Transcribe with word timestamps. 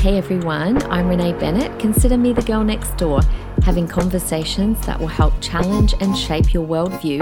Hey 0.00 0.16
everyone, 0.16 0.82
I'm 0.84 1.08
Renee 1.08 1.34
Bennett. 1.34 1.78
Consider 1.78 2.16
me 2.16 2.32
the 2.32 2.40
girl 2.40 2.64
next 2.64 2.96
door, 2.96 3.20
having 3.64 3.86
conversations 3.86 4.80
that 4.86 4.98
will 4.98 5.08
help 5.08 5.34
challenge 5.42 5.92
and 6.00 6.16
shape 6.16 6.54
your 6.54 6.66
worldview 6.66 7.20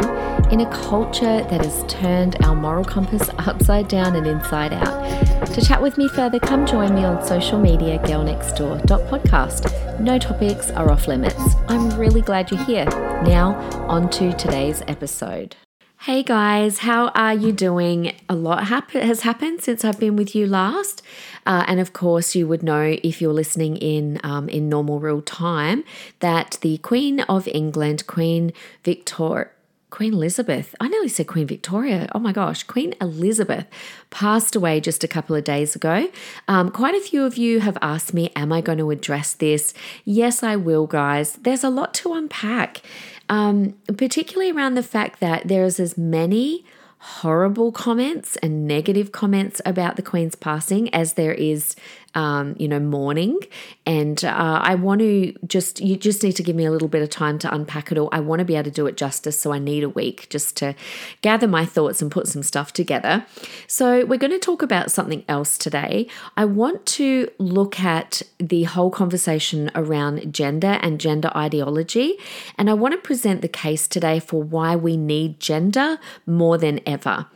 in 0.52 0.60
a 0.60 0.70
culture 0.70 1.42
that 1.42 1.64
has 1.64 1.84
turned 1.88 2.36
our 2.44 2.54
moral 2.54 2.84
compass 2.84 3.30
upside 3.38 3.88
down 3.88 4.14
and 4.14 4.28
inside 4.28 4.72
out. 4.72 5.44
To 5.46 5.60
chat 5.60 5.82
with 5.82 5.98
me 5.98 6.06
further, 6.06 6.38
come 6.38 6.66
join 6.66 6.94
me 6.94 7.02
on 7.02 7.26
social 7.26 7.58
media, 7.58 7.98
girlnextdoor.podcast. 7.98 9.98
No 9.98 10.16
topics 10.16 10.70
are 10.70 10.88
off 10.88 11.08
limits. 11.08 11.56
I'm 11.66 11.98
really 11.98 12.20
glad 12.20 12.52
you're 12.52 12.62
here. 12.62 12.84
Now, 13.24 13.56
on 13.88 14.08
to 14.10 14.32
today's 14.34 14.82
episode. 14.86 15.56
Hey 16.02 16.22
guys, 16.22 16.78
how 16.78 17.08
are 17.08 17.34
you 17.34 17.50
doing? 17.50 18.14
A 18.28 18.36
lot 18.36 18.68
has 18.68 19.22
happened 19.22 19.62
since 19.62 19.84
I've 19.84 19.98
been 19.98 20.14
with 20.14 20.32
you 20.32 20.46
last. 20.46 21.02
Uh, 21.48 21.64
and 21.66 21.80
of 21.80 21.94
course, 21.94 22.34
you 22.36 22.46
would 22.46 22.62
know 22.62 22.96
if 23.02 23.22
you're 23.22 23.32
listening 23.32 23.76
in 23.78 24.20
um, 24.22 24.48
in 24.50 24.68
normal 24.68 25.00
real 25.00 25.22
time 25.22 25.82
that 26.20 26.58
the 26.60 26.76
Queen 26.78 27.20
of 27.22 27.48
England, 27.48 28.06
Queen 28.06 28.52
Victoria. 28.84 29.48
Queen 29.90 30.12
Elizabeth, 30.12 30.74
I 30.80 30.88
nearly 30.88 31.08
said 31.08 31.28
Queen 31.28 31.46
Victoria. 31.46 32.10
Oh 32.14 32.18
my 32.18 32.30
gosh, 32.30 32.62
Queen 32.62 32.92
Elizabeth 33.00 33.64
passed 34.10 34.54
away 34.54 34.80
just 34.80 35.02
a 35.02 35.08
couple 35.08 35.34
of 35.34 35.44
days 35.44 35.74
ago. 35.74 36.10
Um, 36.46 36.70
quite 36.70 36.94
a 36.94 37.00
few 37.00 37.24
of 37.24 37.38
you 37.38 37.60
have 37.60 37.78
asked 37.80 38.12
me, 38.12 38.30
Am 38.36 38.52
I 38.52 38.60
going 38.60 38.76
to 38.78 38.90
address 38.90 39.32
this? 39.32 39.72
Yes, 40.04 40.42
I 40.42 40.56
will, 40.56 40.86
guys. 40.86 41.32
There's 41.36 41.64
a 41.64 41.70
lot 41.70 41.94
to 41.94 42.12
unpack, 42.12 42.82
um, 43.30 43.78
particularly 43.96 44.52
around 44.52 44.74
the 44.74 44.82
fact 44.82 45.20
that 45.20 45.48
there's 45.48 45.80
as 45.80 45.96
many 45.96 46.66
horrible 46.98 47.72
comments 47.72 48.36
and 48.38 48.66
negative 48.66 49.12
comments 49.12 49.60
about 49.64 49.96
the 49.96 50.02
Queen's 50.02 50.34
passing 50.34 50.92
as 50.94 51.14
there 51.14 51.34
is 51.34 51.76
um, 52.18 52.56
you 52.58 52.66
know, 52.66 52.80
mourning. 52.80 53.38
And 53.86 54.24
uh, 54.24 54.60
I 54.60 54.74
want 54.74 55.00
to 55.02 55.32
just, 55.46 55.78
you 55.80 55.96
just 55.96 56.24
need 56.24 56.32
to 56.32 56.42
give 56.42 56.56
me 56.56 56.64
a 56.64 56.72
little 56.72 56.88
bit 56.88 57.00
of 57.00 57.10
time 57.10 57.38
to 57.38 57.54
unpack 57.54 57.92
it 57.92 57.96
all. 57.96 58.08
I 58.10 58.18
want 58.18 58.40
to 58.40 58.44
be 58.44 58.56
able 58.56 58.64
to 58.64 58.70
do 58.72 58.88
it 58.88 58.96
justice. 58.96 59.38
So 59.38 59.52
I 59.52 59.60
need 59.60 59.84
a 59.84 59.88
week 59.88 60.28
just 60.28 60.56
to 60.56 60.74
gather 61.22 61.46
my 61.46 61.64
thoughts 61.64 62.02
and 62.02 62.10
put 62.10 62.26
some 62.26 62.42
stuff 62.42 62.72
together. 62.72 63.24
So 63.68 64.04
we're 64.04 64.18
going 64.18 64.32
to 64.32 64.40
talk 64.40 64.62
about 64.62 64.90
something 64.90 65.24
else 65.28 65.56
today. 65.56 66.08
I 66.36 66.44
want 66.44 66.84
to 66.86 67.30
look 67.38 67.78
at 67.78 68.22
the 68.38 68.64
whole 68.64 68.90
conversation 68.90 69.70
around 69.76 70.32
gender 70.34 70.80
and 70.82 70.98
gender 70.98 71.30
ideology. 71.36 72.18
And 72.56 72.68
I 72.68 72.74
want 72.74 72.94
to 72.94 72.98
present 72.98 73.42
the 73.42 73.48
case 73.48 73.86
today 73.86 74.18
for 74.18 74.42
why 74.42 74.74
we 74.74 74.96
need 74.96 75.38
gender 75.38 76.00
more 76.26 76.58
than 76.58 76.80
ever. 76.84 77.26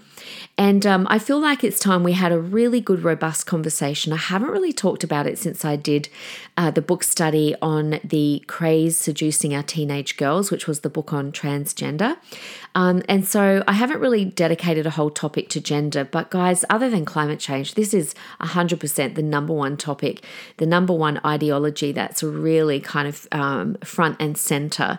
And 0.59 0.87
um, 0.87 1.07
I 1.09 1.19
feel 1.19 1.41
like 1.41 1.65
it's 1.65 1.79
time 1.79 2.03
we 2.03 2.13
had 2.13 2.31
a 2.31 2.39
really 2.41 2.81
good, 2.81 3.03
robust 3.03 3.47
conversation. 3.47 4.13
I 4.13 4.17
haven't 4.17 4.51
really 4.51 4.73
talked 4.73 5.03
about 5.03 5.27
it 5.27 5.39
since 5.39 5.65
I 5.65 5.77
did 5.77 6.09
uh, 6.57 6.71
the 6.71 6.83
book 6.83 7.03
study 7.03 7.55
on 7.63 7.99
the 8.05 8.45
craze 8.47 8.97
seducing 8.97 9.55
our 9.55 9.63
teenage 9.63 10.17
girls, 10.17 10.51
which 10.51 10.67
was 10.67 10.81
the 10.81 10.91
book 10.91 11.13
on 11.13 11.33
transgender. 11.33 12.17
Um, 12.75 13.03
and 13.09 13.27
so 13.27 13.65
I 13.67 13.73
haven't 13.73 14.01
really 14.01 14.25
dedicated 14.25 14.87
a 14.87 14.91
whole 14.91 15.11
topic 15.11 15.49
to 15.51 15.61
gender. 15.61 16.05
But 16.05 16.31
guys, 16.31 16.65
other 16.69 16.91
than 16.91 17.05
climate 17.05 17.41
change, 17.41 17.75
this 17.75 17.95
is 17.95 18.15
100% 18.41 19.15
the 19.15 19.23
number 19.23 19.53
one 19.53 19.77
topic, 19.77 20.25
the 20.59 20.67
number 20.67 20.93
one 20.93 21.21
ideology 21.25 21.93
that's 21.93 22.23
really 22.23 22.81
kind 22.81 23.09
of 23.09 23.27
um, 23.33 23.77
front 23.77 24.17
and 24.21 24.37
center. 24.37 24.99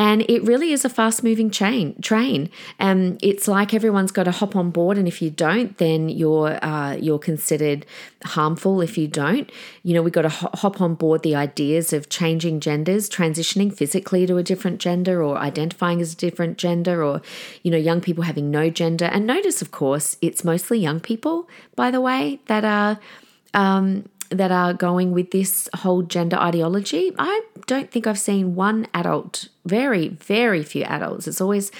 And 0.00 0.24
it 0.30 0.42
really 0.44 0.72
is 0.72 0.86
a 0.86 0.88
fast 0.88 1.22
moving 1.22 1.50
chain 1.50 1.94
train. 2.00 2.48
Um, 2.78 3.18
it's 3.20 3.46
like 3.46 3.74
everyone's 3.74 4.12
got 4.12 4.22
to 4.22 4.30
hop 4.30 4.56
on 4.56 4.70
board, 4.70 4.96
and 4.96 5.06
if 5.06 5.20
you 5.20 5.28
don't, 5.28 5.76
then 5.76 6.08
you're 6.08 6.58
uh, 6.64 6.94
you're 6.94 7.18
considered 7.18 7.84
harmful. 8.24 8.80
If 8.80 8.96
you 8.96 9.06
don't, 9.06 9.52
you 9.82 9.92
know, 9.92 10.00
we've 10.00 10.14
got 10.14 10.22
to 10.22 10.30
hop 10.30 10.80
on 10.80 10.94
board 10.94 11.22
the 11.22 11.36
ideas 11.36 11.92
of 11.92 12.08
changing 12.08 12.60
genders, 12.60 13.10
transitioning 13.10 13.76
physically 13.76 14.26
to 14.26 14.38
a 14.38 14.42
different 14.42 14.80
gender, 14.80 15.22
or 15.22 15.36
identifying 15.36 16.00
as 16.00 16.14
a 16.14 16.16
different 16.16 16.56
gender, 16.56 17.04
or 17.04 17.20
you 17.62 17.70
know, 17.70 17.76
young 17.76 18.00
people 18.00 18.24
having 18.24 18.50
no 18.50 18.70
gender. 18.70 19.04
And 19.04 19.26
notice, 19.26 19.60
of 19.60 19.70
course, 19.70 20.16
it's 20.22 20.42
mostly 20.44 20.78
young 20.78 21.00
people, 21.00 21.46
by 21.76 21.90
the 21.90 22.00
way, 22.00 22.40
that 22.46 22.64
are. 22.64 22.98
Um, 23.52 24.04
that 24.30 24.52
are 24.52 24.72
going 24.72 25.12
with 25.12 25.32
this 25.32 25.68
whole 25.74 26.02
gender 26.02 26.36
ideology. 26.36 27.12
I 27.18 27.42
don't 27.66 27.90
think 27.90 28.06
I've 28.06 28.18
seen 28.18 28.54
one 28.54 28.86
adult, 28.94 29.48
very, 29.64 30.08
very 30.08 30.62
few 30.62 30.84
adults. 30.84 31.26
It's 31.26 31.40
always 31.40 31.70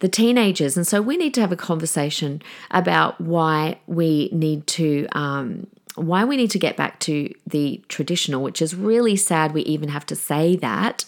the 0.00 0.08
teenagers. 0.08 0.76
And 0.76 0.86
so 0.86 1.00
we 1.00 1.16
need 1.16 1.32
to 1.34 1.40
have 1.40 1.52
a 1.52 1.56
conversation 1.56 2.42
about 2.70 3.20
why 3.20 3.78
we 3.86 4.28
need 4.32 4.66
to. 4.68 5.06
Um, 5.12 5.68
why 5.94 6.24
we 6.24 6.36
need 6.36 6.50
to 6.50 6.58
get 6.58 6.76
back 6.76 6.98
to 7.00 7.32
the 7.46 7.82
traditional, 7.88 8.42
which 8.42 8.62
is 8.62 8.74
really 8.74 9.16
sad 9.16 9.52
we 9.52 9.62
even 9.62 9.90
have 9.90 10.06
to 10.06 10.16
say 10.16 10.56
that, 10.56 11.04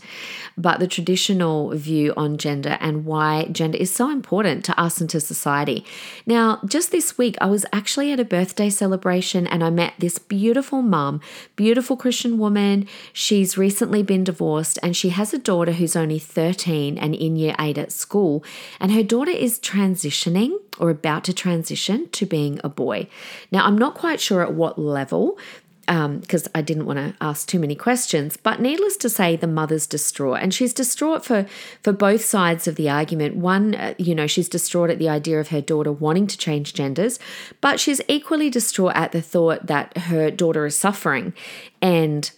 but 0.57 0.79
the 0.79 0.87
traditional 0.87 1.71
view 1.71 2.13
on 2.17 2.37
gender 2.37 2.77
and 2.81 3.05
why 3.05 3.45
gender 3.51 3.79
is 3.79 3.95
so 3.95 4.11
important 4.11 4.65
to 4.67 4.79
us 4.79 5.01
and 5.01 5.09
to 5.11 5.21
society. 5.21 5.85
Now, 6.27 6.61
just 6.67 6.93
this 6.93 7.17
week, 7.17 7.37
I 7.41 7.47
was 7.47 7.65
actually 7.73 8.13
at 8.13 8.21
a 8.21 8.25
birthday 8.25 8.71
celebration 8.71 9.47
and 9.47 9.65
I 9.65 9.71
met 9.71 9.95
this 9.99 10.19
beautiful 10.19 10.83
mum, 10.83 11.21
beautiful 11.57 11.97
Christian 11.97 12.39
woman. 12.39 12.87
She's 13.13 13.57
recently 13.57 14.03
been 14.03 14.25
divorced 14.25 14.79
and 14.83 14.97
she 14.97 15.09
has 15.11 15.33
a 15.33 15.39
daughter 15.39 15.73
who's 15.73 15.97
only 15.97 16.19
13 16.19 16.99
and 16.99 17.15
in 17.15 17.37
year 17.37 17.55
eight 17.59 17.79
at 17.79 17.93
school. 17.93 18.45
And 18.81 18.93
her 18.93 19.03
daughter 19.03 19.31
is 19.31 19.59
transitioning 19.59 20.59
or 20.79 20.91
about 20.91 21.25
to 21.25 21.33
transition 21.33 22.09
to 22.11 22.27
being 22.27 22.61
a 22.65 22.69
boy. 22.69 23.09
Now, 23.51 23.65
I'm 23.65 23.79
not 23.79 23.95
quite 23.95 24.21
sure 24.21 24.43
at 24.43 24.55
what 24.55 24.74
level 24.79 25.39
because 25.87 26.47
um, 26.47 26.53
I 26.55 26.63
didn't 26.63 26.87
want 26.87 26.99
to 26.99 27.15
ask 27.21 27.47
too 27.47 27.59
many 27.59 27.75
questions. 27.75 28.37
But 28.37 28.61
needless 28.61 28.97
to 28.99 29.09
say, 29.09 29.37
the 29.37 29.47
mother's 29.47 29.87
distraught, 29.87 30.39
and 30.41 30.53
she's 30.55 30.73
distraught 30.73 31.25
for 31.25 31.47
for 31.83 31.93
both 31.93 32.25
sides 32.25 32.67
of 32.67 32.77
the 32.77 32.89
argument. 32.89 33.37
One, 33.37 33.75
uh, 33.75 33.95
you 33.99 34.15
know, 34.15 34.27
she's 34.27 34.49
distraught 34.49 34.91
at 34.91 34.99
the 34.99 35.09
idea 35.09 35.41
of 35.41 35.49
her 35.49 35.61
daughter 35.61 35.93
wanting 35.93 36.27
to 36.29 36.39
change 36.39 36.75
genders, 36.75 37.19
but 37.61 37.81
she's 37.81 38.01
equally 38.09 38.51
distraught 38.51 38.93
at 38.95 39.13
the 39.13 39.23
thought 39.23 39.67
that 39.67 39.97
her 39.99 40.31
daughter 40.31 40.65
is 40.67 40.77
suffering, 40.77 41.35
and 41.83 42.31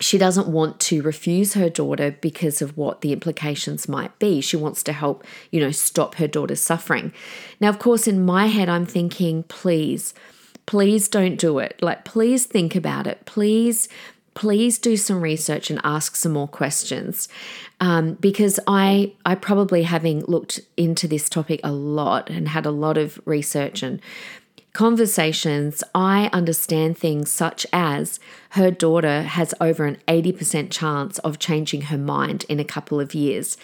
she 0.00 0.16
doesn't 0.16 0.48
want 0.48 0.80
to 0.80 1.02
refuse 1.02 1.54
her 1.54 1.68
daughter 1.68 2.16
because 2.20 2.62
of 2.62 2.76
what 2.76 3.02
the 3.02 3.12
implications 3.12 3.86
might 3.86 4.18
be. 4.18 4.40
She 4.40 4.56
wants 4.56 4.82
to 4.84 4.92
help, 4.92 5.24
you 5.50 5.60
know, 5.60 5.72
stop 5.72 6.14
her 6.14 6.26
daughter's 6.26 6.62
suffering. 6.62 7.12
Now, 7.60 7.68
of 7.68 7.78
course, 7.78 8.06
in 8.06 8.24
my 8.24 8.46
head, 8.46 8.68
I'm 8.68 8.86
thinking, 8.86 9.42
please 9.42 10.14
please 10.70 11.08
don't 11.08 11.34
do 11.34 11.58
it. 11.58 11.76
Like, 11.82 12.04
please 12.04 12.46
think 12.46 12.76
about 12.76 13.08
it. 13.08 13.24
Please, 13.24 13.88
please 14.34 14.78
do 14.78 14.96
some 14.96 15.20
research 15.20 15.68
and 15.68 15.80
ask 15.82 16.14
some 16.14 16.30
more 16.30 16.46
questions. 16.46 17.28
Um, 17.80 18.14
because 18.14 18.60
I, 18.68 19.12
I 19.26 19.34
probably 19.34 19.82
having 19.82 20.20
looked 20.26 20.60
into 20.76 21.08
this 21.08 21.28
topic 21.28 21.58
a 21.64 21.72
lot 21.72 22.30
and 22.30 22.46
had 22.46 22.66
a 22.66 22.70
lot 22.70 22.98
of 22.98 23.20
research 23.24 23.82
and 23.82 24.00
conversations, 24.72 25.82
I 25.92 26.30
understand 26.32 26.96
things 26.96 27.32
such 27.32 27.66
as 27.72 28.20
her 28.50 28.70
daughter 28.70 29.22
has 29.22 29.52
over 29.60 29.86
an 29.86 29.98
80% 30.06 30.70
chance 30.70 31.18
of 31.18 31.40
changing 31.40 31.82
her 31.82 31.98
mind 31.98 32.44
in 32.48 32.60
a 32.60 32.64
couple 32.64 33.00
of 33.00 33.12
years. 33.12 33.56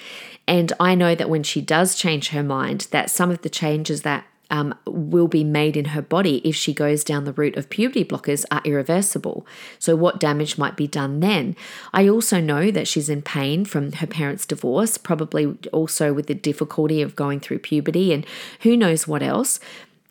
And 0.48 0.72
I 0.80 0.96
know 0.96 1.14
that 1.14 1.30
when 1.30 1.44
she 1.44 1.60
does 1.60 1.94
change 1.94 2.30
her 2.30 2.42
mind, 2.42 2.88
that 2.90 3.10
some 3.10 3.30
of 3.30 3.42
the 3.42 3.48
changes 3.48 4.02
that 4.02 4.24
um, 4.50 4.74
will 4.86 5.28
be 5.28 5.44
made 5.44 5.76
in 5.76 5.86
her 5.86 6.02
body 6.02 6.36
if 6.48 6.54
she 6.54 6.72
goes 6.72 7.02
down 7.02 7.24
the 7.24 7.32
route 7.32 7.56
of 7.56 7.68
puberty 7.68 8.04
blockers 8.04 8.44
are 8.50 8.62
irreversible. 8.64 9.46
So, 9.78 9.96
what 9.96 10.20
damage 10.20 10.58
might 10.58 10.76
be 10.76 10.86
done 10.86 11.20
then? 11.20 11.56
I 11.92 12.08
also 12.08 12.40
know 12.40 12.70
that 12.70 12.88
she's 12.88 13.08
in 13.08 13.22
pain 13.22 13.64
from 13.64 13.92
her 13.92 14.06
parents' 14.06 14.46
divorce, 14.46 14.98
probably 14.98 15.56
also 15.72 16.12
with 16.12 16.26
the 16.26 16.34
difficulty 16.34 17.02
of 17.02 17.16
going 17.16 17.40
through 17.40 17.58
puberty 17.60 18.12
and 18.12 18.24
who 18.60 18.76
knows 18.76 19.08
what 19.08 19.22
else. 19.22 19.58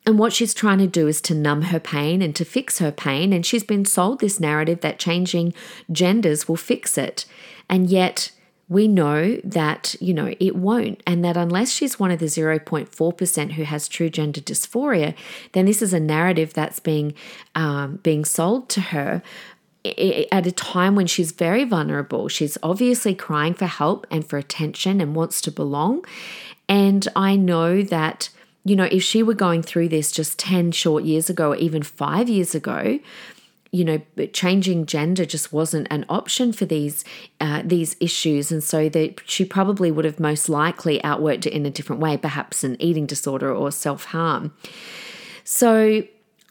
And 0.04 0.20
what 0.20 0.32
she's 0.32 0.54
trying 0.54 0.78
to 0.78 0.86
do 0.86 1.08
is 1.08 1.20
to 1.22 1.34
numb 1.34 1.62
her 1.62 1.80
pain 1.80 2.22
and 2.22 2.34
to 2.36 2.44
fix 2.44 2.78
her 2.78 2.92
pain. 2.92 3.32
And 3.32 3.44
she's 3.44 3.64
been 3.64 3.84
sold 3.84 4.20
this 4.20 4.38
narrative 4.38 4.80
that 4.82 5.00
changing 5.00 5.52
genders 5.90 6.46
will 6.48 6.56
fix 6.56 6.96
it. 6.96 7.24
And 7.68 7.90
yet, 7.90 8.30
we 8.68 8.88
know 8.88 9.40
that, 9.44 9.94
you 10.00 10.12
know, 10.12 10.34
it 10.40 10.56
won't. 10.56 11.02
And 11.06 11.24
that 11.24 11.36
unless 11.36 11.70
she's 11.70 12.00
one 12.00 12.10
of 12.10 12.18
the 12.18 12.26
0.4% 12.26 13.52
who 13.52 13.62
has 13.62 13.86
true 13.86 14.10
gender 14.10 14.40
dysphoria, 14.40 15.14
then 15.52 15.66
this 15.66 15.82
is 15.82 15.92
a 15.92 16.00
narrative 16.00 16.52
that's 16.52 16.80
being, 16.80 17.14
um, 17.54 17.96
being 18.02 18.24
sold 18.24 18.68
to 18.70 18.80
her 18.80 19.22
at 19.84 20.46
a 20.46 20.52
time 20.52 20.96
when 20.96 21.06
she's 21.06 21.30
very 21.30 21.64
vulnerable. 21.64 22.28
She's 22.28 22.58
obviously 22.62 23.14
crying 23.14 23.54
for 23.54 23.66
help 23.66 24.04
and 24.10 24.26
for 24.26 24.36
attention 24.36 25.00
and 25.00 25.14
wants 25.14 25.40
to 25.42 25.52
belong. 25.52 26.04
And 26.68 27.06
I 27.14 27.36
know 27.36 27.82
that, 27.82 28.30
you 28.64 28.74
know, 28.74 28.88
if 28.90 29.04
she 29.04 29.22
were 29.22 29.34
going 29.34 29.62
through 29.62 29.90
this 29.90 30.10
just 30.10 30.40
10 30.40 30.72
short 30.72 31.04
years 31.04 31.30
ago 31.30 31.52
or 31.52 31.56
even 31.56 31.84
five 31.84 32.28
years 32.28 32.52
ago, 32.52 32.98
you 33.76 33.84
know 33.84 34.00
changing 34.32 34.86
gender 34.86 35.24
just 35.24 35.52
wasn't 35.52 35.86
an 35.90 36.06
option 36.08 36.52
for 36.52 36.64
these 36.64 37.04
uh, 37.40 37.62
these 37.64 37.94
issues 38.00 38.50
and 38.50 38.64
so 38.64 38.88
that 38.88 39.20
she 39.26 39.44
probably 39.44 39.90
would 39.90 40.04
have 40.04 40.18
most 40.18 40.48
likely 40.48 40.98
outworked 41.00 41.46
it 41.46 41.52
in 41.52 41.66
a 41.66 41.70
different 41.70 42.00
way 42.00 42.16
perhaps 42.16 42.64
an 42.64 42.80
eating 42.80 43.06
disorder 43.06 43.54
or 43.54 43.70
self-harm 43.70 44.52
so 45.44 46.02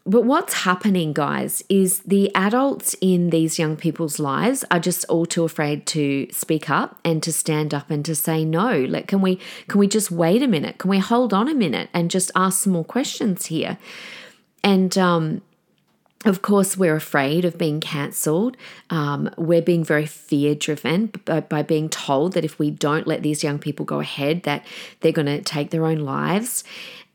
but 0.07 0.24
what's 0.24 0.54
happening, 0.54 1.13
guys, 1.13 1.63
is 1.68 2.01
the 2.01 2.33
adults 2.36 2.95
in 3.01 3.31
these 3.31 3.57
young 3.57 3.75
people's 3.75 4.19
lives 4.19 4.63
are 4.69 4.80
just 4.80 5.04
all 5.06 5.25
too 5.25 5.44
afraid 5.45 5.88
to 5.88 6.27
speak 6.31 6.69
up 6.69 7.00
and 7.04 7.24
to 7.24 7.33
stand 7.33 7.74
up 7.74 7.89
and 7.89 8.06
to 8.06 8.13
say 8.13 8.45
no. 8.45 8.81
Like, 8.81 9.07
can 9.07 9.19
we 9.19 9.39
can 9.68 9.80
we 9.80 9.88
just 9.88 10.12
wait 10.12 10.44
a 10.44 10.48
minute? 10.48 10.77
Can 10.77 10.92
we 10.92 11.00
hold 11.00 11.33
on 11.33 11.48
a 11.48 11.56
minute 11.56 11.89
and 11.92 12.12
just 12.12 12.30
ask 12.36 12.63
some 12.63 12.74
more 12.74 12.86
questions 12.86 13.48
here? 13.48 13.80
And 14.63 14.95
um, 14.95 15.42
of 16.25 16.42
course, 16.42 16.77
we're 16.77 16.95
afraid 16.95 17.45
of 17.45 17.57
being 17.57 17.80
cancelled. 17.80 18.57
Um, 18.89 19.30
we're 19.38 19.62
being 19.62 19.83
very 19.83 20.06
fear 20.06 20.56
driven 20.56 21.12
by, 21.25 21.42
by, 21.42 21.62
being 21.62 21.89
told 21.89 22.33
that 22.33 22.44
if 22.44 22.60
we 22.60 22.72
don't 22.72 23.07
let 23.07 23.24
these 23.24 23.44
young 23.44 23.60
people 23.60 23.86
go 23.86 24.00
ahead, 24.00 24.44
that 24.44 24.66
they're 25.00 25.12
going 25.12 25.27
to 25.27 25.42
take 25.42 25.72
their 25.72 25.86
own 25.86 26.00
lives. 26.00 26.63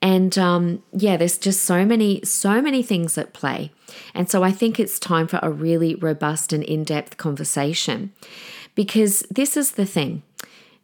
And 0.03 0.37
um, 0.39 0.83
yeah, 0.93 1.17
there's 1.17 1.39
just 1.39 1.63
so 1.63 1.85
many, 1.85 2.25
so 2.25 2.63
many 2.63 2.83
things 2.83 3.19
at 3.19 3.33
play. 3.33 3.71
And 4.15 4.31
so 4.31 4.43
I 4.43 4.51
think 4.51 4.81
it's 4.81 4.99
time 4.99 5.27
for 5.27 5.39
a 5.43 5.51
really 5.51 5.95
robust 5.95 6.53
and 6.53 6.65
in 6.65 6.85
depth 6.85 7.17
conversation 7.17 8.13
because 8.75 9.21
this 9.31 9.57
is 9.57 9.73
the 9.73 9.87
thing 9.87 10.23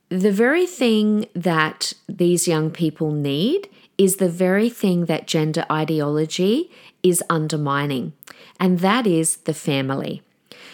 the 0.09 0.31
very 0.31 0.67
thing 0.67 1.27
that 1.35 1.93
these 2.09 2.47
young 2.47 2.71
people 2.71 3.11
need 3.11 3.69
is 3.99 4.17
the 4.17 4.29
very 4.29 4.69
thing 4.69 5.07
that 5.07 5.27
gender 5.27 5.65
ideology 5.71 6.71
is 7.03 7.23
undermining, 7.31 8.13
and 8.59 8.81
that 8.81 9.07
is 9.07 9.39
the 9.39 9.55
family. 9.55 10.23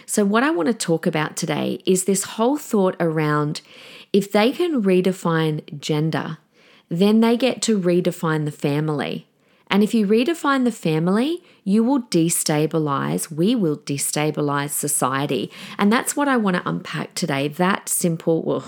So, 0.07 0.25
what 0.25 0.43
I 0.43 0.51
want 0.51 0.67
to 0.67 0.75
talk 0.75 1.07
about 1.07 1.37
today 1.37 1.81
is 1.87 2.05
this 2.05 2.25
whole 2.25 2.57
thought 2.57 2.97
around 2.99 3.61
if 4.13 4.31
they 4.31 4.53
can 4.53 4.83
redefine 4.83 5.81
gender 5.81 6.39
then 6.93 7.21
they 7.21 7.39
get 7.39 7.63
to 7.63 7.81
redefine 7.81 8.45
the 8.45 8.53
family. 8.53 9.27
And 9.71 9.83
if 9.83 9.95
you 9.95 10.07
redefine 10.07 10.65
the 10.65 10.73
family, 10.73 11.43
you 11.65 11.83
will 11.83 12.03
destabilize, 12.03 13.33
we 13.33 13.55
will 13.55 13.79
destabilize 13.79 14.71
society. 14.71 15.51
And 15.79 15.91
that's 15.91 16.15
what 16.15 16.29
I 16.29 16.37
want 16.37 16.57
to 16.57 16.69
unpack 16.69 17.15
today. 17.15 17.49
That 17.49 17.89
simple, 17.89 18.63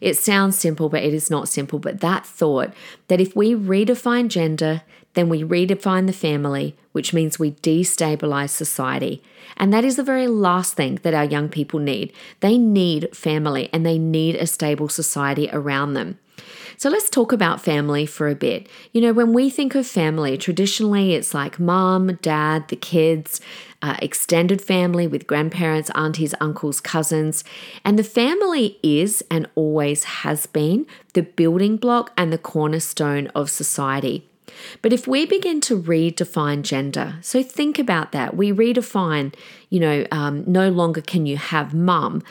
it 0.00 0.14
sounds 0.14 0.58
simple, 0.58 0.88
but 0.88 1.04
it 1.04 1.14
is 1.14 1.30
not 1.30 1.48
simple. 1.48 1.78
But 1.78 2.00
that 2.00 2.26
thought 2.26 2.74
that 3.06 3.20
if 3.20 3.36
we 3.36 3.54
redefine 3.54 4.26
gender, 4.26 4.82
then 5.14 5.28
we 5.28 5.42
redefine 5.42 6.06
the 6.06 6.12
family, 6.12 6.76
which 6.92 7.12
means 7.12 7.38
we 7.38 7.52
destabilize 7.52 8.50
society. 8.50 9.22
And 9.56 9.72
that 9.72 9.84
is 9.84 9.96
the 9.96 10.02
very 10.02 10.26
last 10.26 10.74
thing 10.74 11.00
that 11.02 11.14
our 11.14 11.24
young 11.24 11.48
people 11.48 11.80
need. 11.80 12.12
They 12.40 12.56
need 12.56 13.14
family 13.14 13.68
and 13.72 13.84
they 13.84 13.98
need 13.98 14.36
a 14.36 14.46
stable 14.46 14.88
society 14.88 15.48
around 15.52 15.94
them. 15.94 16.18
So 16.78 16.90
let's 16.90 17.10
talk 17.10 17.30
about 17.30 17.60
family 17.60 18.06
for 18.06 18.28
a 18.28 18.34
bit. 18.34 18.68
You 18.92 19.02
know, 19.02 19.12
when 19.12 19.32
we 19.32 19.50
think 19.50 19.74
of 19.74 19.86
family, 19.86 20.36
traditionally 20.36 21.14
it's 21.14 21.34
like 21.34 21.60
mom, 21.60 22.18
dad, 22.22 22.66
the 22.68 22.76
kids, 22.76 23.40
uh, 23.82 23.96
extended 24.00 24.60
family 24.60 25.06
with 25.06 25.26
grandparents, 25.26 25.90
aunties, 25.94 26.34
uncles, 26.40 26.80
cousins. 26.80 27.44
And 27.84 27.98
the 27.98 28.04
family 28.04 28.78
is 28.82 29.22
and 29.30 29.48
always 29.54 30.04
has 30.04 30.46
been 30.46 30.86
the 31.12 31.22
building 31.22 31.76
block 31.76 32.12
and 32.16 32.32
the 32.32 32.38
cornerstone 32.38 33.28
of 33.28 33.50
society. 33.50 34.28
But 34.80 34.92
if 34.92 35.06
we 35.06 35.26
begin 35.26 35.60
to 35.62 35.80
redefine 35.80 36.62
gender, 36.62 37.16
so 37.20 37.42
think 37.42 37.78
about 37.78 38.12
that. 38.12 38.36
We 38.36 38.52
redefine, 38.52 39.34
you 39.70 39.80
know, 39.80 40.06
um, 40.10 40.44
no 40.46 40.70
longer 40.70 41.00
can 41.00 41.26
you 41.26 41.36
have 41.36 41.74
mum. 41.74 42.22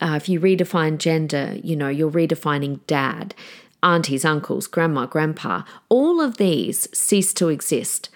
Uh, 0.00 0.14
if 0.16 0.28
you 0.28 0.40
redefine 0.40 0.98
gender, 0.98 1.56
you 1.62 1.76
know, 1.76 1.88
you're 1.88 2.10
redefining 2.10 2.80
dad 2.86 3.34
aunties, 3.82 4.24
uncles, 4.24 4.66
grandma, 4.66 5.06
grandpa, 5.06 5.62
all 5.88 6.20
of 6.20 6.36
these 6.36 6.88
cease 6.96 7.32
to 7.34 7.48
exist. 7.48 8.08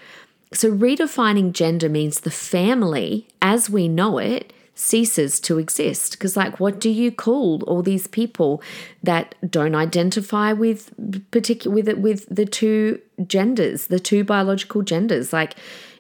So, 0.52 0.70
redefining 0.70 1.52
gender 1.52 1.88
means 1.88 2.20
the 2.20 2.30
family 2.30 3.28
as 3.40 3.70
we 3.70 3.88
know 3.88 4.18
it 4.18 4.52
ceases 4.74 5.40
to 5.40 5.58
exist. 5.58 6.12
Because, 6.12 6.36
like, 6.36 6.58
what 6.60 6.80
do 6.80 6.90
you 6.90 7.10
call 7.10 7.62
all 7.64 7.82
these 7.82 8.06
people 8.06 8.62
that 9.02 9.34
don't 9.48 9.74
identify 9.74 10.52
with 10.52 10.92
particular 11.30 11.74
with 11.74 11.88
with 11.98 12.26
the 12.34 12.46
two 12.46 13.00
genders, 13.26 13.88
the 13.88 14.00
two 14.00 14.24
biological 14.24 14.82
genders? 14.82 15.32
Like, 15.32 15.54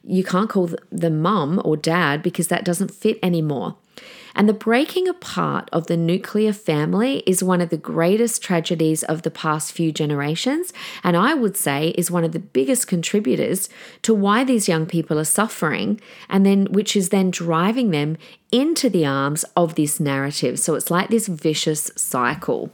you 0.04 0.24
can't 0.24 0.50
call 0.50 0.70
the 0.90 1.10
mum 1.10 1.60
or 1.64 1.76
dad 1.76 2.22
because 2.22 2.48
that 2.48 2.64
doesn't 2.64 2.90
fit 2.90 3.18
anymore. 3.22 3.76
And 4.34 4.48
the 4.48 4.54
breaking 4.54 5.08
apart 5.08 5.68
of 5.72 5.86
the 5.86 5.96
nuclear 5.96 6.52
family 6.52 7.22
is 7.26 7.42
one 7.42 7.60
of 7.60 7.70
the 7.70 7.76
greatest 7.76 8.42
tragedies 8.42 9.02
of 9.02 9.22
the 9.22 9.30
past 9.30 9.72
few 9.72 9.92
generations, 9.92 10.72
and 11.04 11.16
I 11.16 11.34
would 11.34 11.56
say 11.56 11.90
is 11.90 12.10
one 12.10 12.24
of 12.24 12.32
the 12.32 12.38
biggest 12.38 12.86
contributors 12.86 13.68
to 14.02 14.14
why 14.14 14.44
these 14.44 14.68
young 14.68 14.86
people 14.86 15.18
are 15.18 15.24
suffering, 15.24 16.00
and 16.28 16.46
then 16.46 16.66
which 16.66 16.96
is 16.96 17.10
then 17.10 17.30
driving 17.30 17.90
them 17.90 18.16
into 18.50 18.88
the 18.88 19.06
arms 19.06 19.44
of 19.56 19.74
this 19.74 20.00
narrative. 20.00 20.58
So 20.58 20.74
it's 20.74 20.90
like 20.90 21.08
this 21.08 21.26
vicious 21.26 21.90
cycle. 21.96 22.70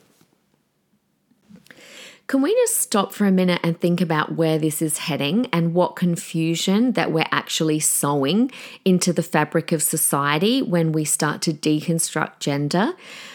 Can 2.28 2.42
we 2.42 2.54
just 2.56 2.76
stop 2.76 3.14
for 3.14 3.24
a 3.24 3.30
minute 3.30 3.58
and 3.64 3.80
think 3.80 4.02
about 4.02 4.34
where 4.34 4.58
this 4.58 4.82
is 4.82 4.98
heading 4.98 5.46
and 5.50 5.72
what 5.72 5.96
confusion 5.96 6.92
that 6.92 7.10
we're 7.10 7.24
actually 7.30 7.80
sowing 7.80 8.50
into 8.84 9.14
the 9.14 9.22
fabric 9.22 9.72
of 9.72 9.82
society 9.82 10.60
when 10.60 10.92
we 10.92 11.06
start 11.06 11.40
to 11.40 11.54
deconstruct 11.54 12.40
gender? 12.40 12.92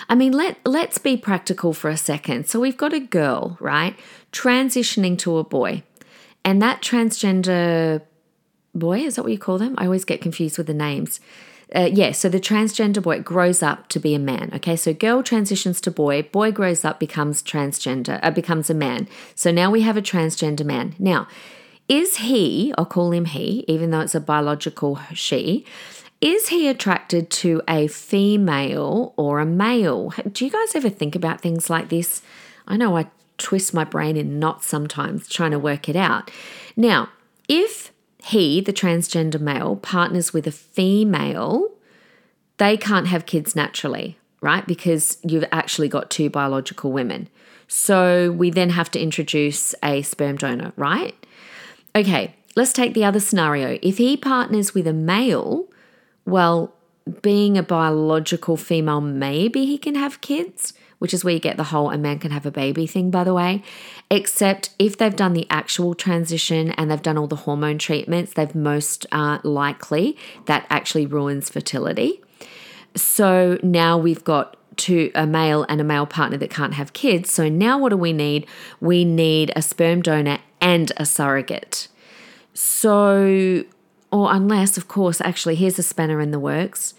I 0.08 0.14
mean, 0.14 0.32
let, 0.32 0.60
let's 0.64 1.00
be 1.00 1.18
practical 1.18 1.74
for 1.74 1.90
a 1.90 1.98
second. 1.98 2.48
So 2.48 2.60
we've 2.60 2.78
got 2.78 2.94
a 2.94 3.00
girl, 3.00 3.58
right, 3.60 3.98
transitioning 4.32 5.18
to 5.20 5.40
a 5.40 5.44
boy. 5.44 5.82
And 6.46 6.62
that 6.62 6.84
transgender 6.84 8.04
boy, 8.76 9.00
is 9.00 9.16
that 9.16 9.24
what 9.24 9.32
you 9.32 9.40
call 9.40 9.58
them? 9.58 9.74
I 9.80 9.86
always 9.86 10.06
get 10.06 10.22
confused 10.22 10.60
with 10.60 10.68
the 10.68 10.74
names 10.76 11.20
uh, 11.76 11.90
yeah, 11.92 12.12
so 12.12 12.30
the 12.30 12.40
transgender 12.40 13.02
boy 13.02 13.22
grows 13.22 13.64
up 13.64 13.88
to 13.90 14.00
be 14.00 14.14
a 14.14 14.20
man. 14.20 14.52
Okay, 14.54 14.76
so 14.76 14.94
girl 14.94 15.24
transitions 15.24 15.82
to 15.82 15.92
boy, 15.92 16.24
boy 16.24 16.52
grows 16.52 16.86
up, 16.86 17.00
becomes 17.00 17.42
transgender, 17.42 18.20
uh, 18.22 18.32
becomes 18.32 18.70
a 18.70 18.74
man. 18.74 19.08
So 19.36 19.52
now 19.52 19.72
we 19.72 19.82
have 19.82 19.98
a 19.98 20.02
transgender 20.02 20.66
man. 20.66 20.96
Now, 21.00 21.28
is 21.90 22.18
he, 22.18 22.74
I'll 22.78 22.86
call 22.86 23.12
him 23.12 23.26
he, 23.26 23.66
even 23.68 23.92
though 23.92 24.02
it's 24.02 24.16
a 24.16 24.20
biological 24.20 25.00
she, 25.14 25.66
is 26.22 26.50
he 26.50 26.68
attracted 26.68 27.30
to 27.32 27.62
a 27.68 27.88
female 27.88 29.14
or 29.18 29.40
a 29.40 29.46
male? 29.46 30.14
Do 30.32 30.46
you 30.46 30.52
guys 30.52 30.76
ever 30.76 30.90
think 30.90 31.16
about 31.16 31.42
things 31.42 31.70
like 31.70 31.90
this? 31.90 32.22
I 32.68 32.78
know 32.78 32.96
I 32.96 33.08
twist 33.38 33.74
my 33.74 33.84
brain 33.84 34.16
in 34.16 34.40
knots 34.40 34.68
sometimes 34.68 35.28
trying 35.28 35.52
to 35.52 35.60
work 35.60 35.90
it 35.90 35.96
out. 35.96 36.32
Now, 36.78 37.10
if 37.50 37.92
he, 38.26 38.62
the 38.62 38.74
transgender 38.74 39.40
male, 39.40 39.76
partners 39.76 40.34
with 40.34 40.48
a 40.48 40.52
female, 40.52 41.70
they 42.58 42.78
can't 42.78 43.08
have 43.08 43.26
kids 43.26 43.56
naturally, 43.56 44.18
right? 44.40 44.66
Because 44.66 45.18
you've 45.24 45.46
actually 45.52 45.90
got 45.90 46.10
two 46.10 46.30
biological 46.30 46.92
women. 46.92 47.28
So 47.68 48.32
we 48.32 48.50
then 48.50 48.70
have 48.70 48.90
to 48.92 49.00
introduce 49.00 49.76
a 49.84 50.04
sperm 50.04 50.38
donor, 50.38 50.72
right? 50.78 51.16
Okay, 51.96 52.34
let's 52.56 52.72
take 52.72 52.94
the 52.94 53.04
other 53.04 53.20
scenario. 53.20 53.78
If 53.82 53.98
he 53.98 54.16
partners 54.16 54.74
with 54.74 54.88
a 54.88 54.94
male, 54.94 55.68
well, 56.26 56.74
being 57.22 57.58
a 57.58 57.64
biological 57.64 58.56
female, 58.56 59.02
maybe 59.02 59.66
he 59.66 59.78
can 59.78 59.96
have 59.96 60.22
kids 60.22 60.74
which 61.04 61.14
is 61.14 61.22
where 61.26 61.34
you 61.34 61.40
get 61.42 61.58
the 61.58 61.66
whole 61.66 61.92
a 61.92 61.98
man 61.98 62.18
can 62.18 62.32
have 62.32 62.46
a 62.46 62.52
baby 62.52 62.88
thing, 62.88 63.12
by 63.12 63.26
the 63.26 63.34
way. 63.34 63.62
Except 64.10 64.70
if 64.80 64.98
they've 64.98 65.14
done 65.14 65.34
the 65.34 65.46
actual 65.50 65.94
transition 65.94 66.72
and 66.72 66.90
they've 66.90 67.02
done 67.02 67.18
all 67.18 67.28
the 67.28 67.36
hormone 67.36 67.78
treatments, 67.78 68.32
they've 68.32 68.56
most 68.56 69.06
uh, 69.12 69.40
likely 69.44 70.18
that 70.46 70.66
actually 70.70 71.06
ruins 71.06 71.50
fertility. 71.50 72.22
So 72.96 73.60
now 73.62 73.98
we've 73.98 74.24
got 74.24 74.56
to 74.78 75.12
a 75.14 75.28
male 75.28 75.66
and 75.68 75.82
a 75.82 75.84
male 75.84 76.06
partner 76.06 76.38
that 76.38 76.50
can't 76.50 76.76
have 76.76 76.94
kids. 76.94 77.34
So 77.34 77.50
now 77.50 77.78
what 77.78 77.90
do 77.90 77.98
we 77.98 78.14
need? 78.14 78.48
We 78.80 79.04
need 79.04 79.52
a 79.58 79.62
sperm 79.62 80.04
donor 80.04 80.40
and 80.62 80.94
a 80.96 81.06
surrogate. 81.06 81.90
So, 82.54 83.66
or 84.10 84.34
unless, 84.34 84.78
of 84.78 84.88
course, 84.88 85.20
actually, 85.20 85.56
here's 85.56 85.78
a 85.78 85.84
spanner 85.84 86.22
in 86.22 86.32
the 86.32 86.40
works 86.40 86.94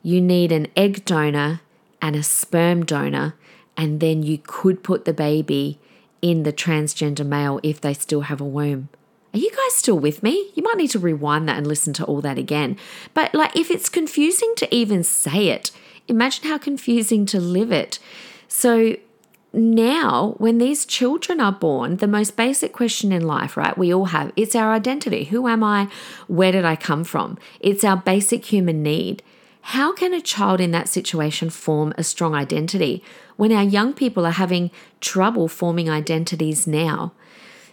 you 0.00 0.20
need 0.20 0.52
an 0.52 0.68
egg 0.76 1.04
donor 1.04 1.60
and 2.00 2.14
a 2.14 2.22
sperm 2.22 2.84
donor 2.84 3.34
and 3.78 4.00
then 4.00 4.24
you 4.24 4.38
could 4.38 4.82
put 4.82 5.04
the 5.04 5.14
baby 5.14 5.78
in 6.20 6.42
the 6.42 6.52
transgender 6.52 7.24
male 7.24 7.60
if 7.62 7.80
they 7.80 7.94
still 7.94 8.22
have 8.22 8.40
a 8.40 8.44
womb. 8.44 8.88
Are 9.32 9.38
you 9.38 9.50
guys 9.50 9.74
still 9.74 9.98
with 9.98 10.22
me? 10.22 10.50
You 10.54 10.64
might 10.64 10.76
need 10.76 10.90
to 10.90 10.98
rewind 10.98 11.48
that 11.48 11.58
and 11.58 11.66
listen 11.66 11.92
to 11.94 12.04
all 12.04 12.20
that 12.22 12.38
again. 12.38 12.76
But 13.14 13.32
like 13.34 13.54
if 13.54 13.70
it's 13.70 13.88
confusing 13.88 14.52
to 14.56 14.74
even 14.74 15.04
say 15.04 15.48
it, 15.48 15.70
imagine 16.08 16.48
how 16.48 16.58
confusing 16.58 17.24
to 17.26 17.38
live 17.38 17.70
it. 17.70 18.00
So 18.48 18.96
now 19.52 20.34
when 20.38 20.58
these 20.58 20.84
children 20.84 21.40
are 21.40 21.52
born, 21.52 21.98
the 21.98 22.08
most 22.08 22.36
basic 22.36 22.72
question 22.72 23.12
in 23.12 23.26
life, 23.26 23.56
right? 23.56 23.78
We 23.78 23.94
all 23.94 24.06
have, 24.06 24.32
it's 24.34 24.56
our 24.56 24.72
identity. 24.72 25.24
Who 25.24 25.46
am 25.46 25.62
I? 25.62 25.88
Where 26.26 26.50
did 26.52 26.64
I 26.64 26.74
come 26.74 27.04
from? 27.04 27.38
It's 27.60 27.84
our 27.84 27.96
basic 27.96 28.46
human 28.46 28.82
need. 28.82 29.22
How 29.62 29.92
can 29.92 30.14
a 30.14 30.20
child 30.20 30.60
in 30.60 30.70
that 30.70 30.88
situation 30.88 31.50
form 31.50 31.92
a 31.98 32.04
strong 32.04 32.34
identity 32.34 33.02
when 33.36 33.52
our 33.52 33.62
young 33.62 33.92
people 33.92 34.24
are 34.26 34.32
having 34.32 34.70
trouble 35.00 35.48
forming 35.48 35.90
identities 35.90 36.66
now? 36.66 37.12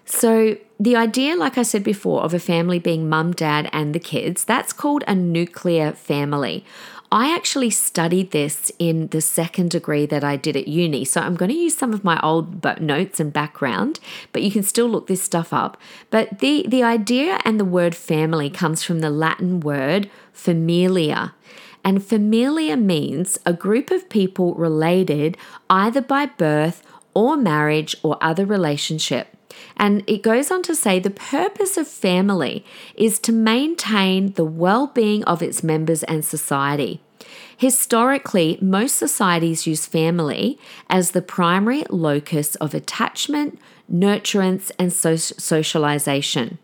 So, 0.05 0.57
the 0.79 0.95
idea, 0.95 1.35
like 1.35 1.57
I 1.57 1.63
said 1.63 1.83
before, 1.83 2.21
of 2.21 2.33
a 2.33 2.39
family 2.39 2.77
being 2.77 3.09
mum, 3.09 3.31
dad, 3.31 3.69
and 3.73 3.95
the 3.95 3.99
kids, 3.99 4.43
that's 4.43 4.71
called 4.71 5.03
a 5.07 5.15
nuclear 5.15 5.93
family. 5.93 6.63
I 7.11 7.33
actually 7.33 7.69
studied 7.69 8.31
this 8.31 8.71
in 8.77 9.07
the 9.07 9.21
second 9.21 9.71
degree 9.71 10.05
that 10.07 10.23
I 10.23 10.35
did 10.35 10.57
at 10.57 10.67
uni. 10.67 11.05
So 11.05 11.21
I'm 11.21 11.35
going 11.35 11.49
to 11.49 11.57
use 11.57 11.77
some 11.77 11.93
of 11.93 12.03
my 12.03 12.19
old 12.21 12.63
notes 12.81 13.19
and 13.19 13.31
background, 13.31 13.99
but 14.31 14.41
you 14.41 14.51
can 14.51 14.63
still 14.63 14.87
look 14.87 15.07
this 15.07 15.21
stuff 15.23 15.53
up. 15.53 15.77
But 16.09 16.39
the, 16.39 16.65
the 16.67 16.83
idea 16.83 17.39
and 17.45 17.59
the 17.59 17.65
word 17.65 17.95
family 17.95 18.49
comes 18.49 18.83
from 18.83 18.99
the 18.99 19.09
Latin 19.09 19.59
word 19.59 20.09
familia. 20.33 21.33
And 21.85 22.03
familia 22.03 22.75
means 22.75 23.39
a 23.45 23.53
group 23.53 23.91
of 23.91 24.09
people 24.09 24.55
related 24.55 25.37
either 25.69 26.01
by 26.01 26.25
birth 26.25 26.81
or 27.13 27.37
marriage 27.37 27.95
or 28.01 28.17
other 28.19 28.45
relationship. 28.45 29.27
And 29.77 30.03
it 30.07 30.23
goes 30.23 30.51
on 30.51 30.63
to 30.63 30.75
say 30.75 30.99
the 30.99 31.11
purpose 31.11 31.77
of 31.77 31.87
family 31.87 32.65
is 32.95 33.19
to 33.19 33.31
maintain 33.31 34.33
the 34.33 34.43
well 34.43 34.87
being 34.87 35.23
of 35.25 35.43
its 35.43 35.63
members 35.63 36.03
and 36.03 36.25
society. 36.25 37.01
Historically, 37.55 38.57
most 38.61 38.95
societies 38.95 39.65
use 39.65 39.85
family 39.85 40.59
as 40.89 41.11
the 41.11 41.21
primary 41.21 41.85
locus 41.89 42.55
of 42.55 42.73
attachment, 42.73 43.59
nurturance, 43.91 44.71
and 44.77 44.91
so- 44.91 45.15
socialization. 45.15 46.57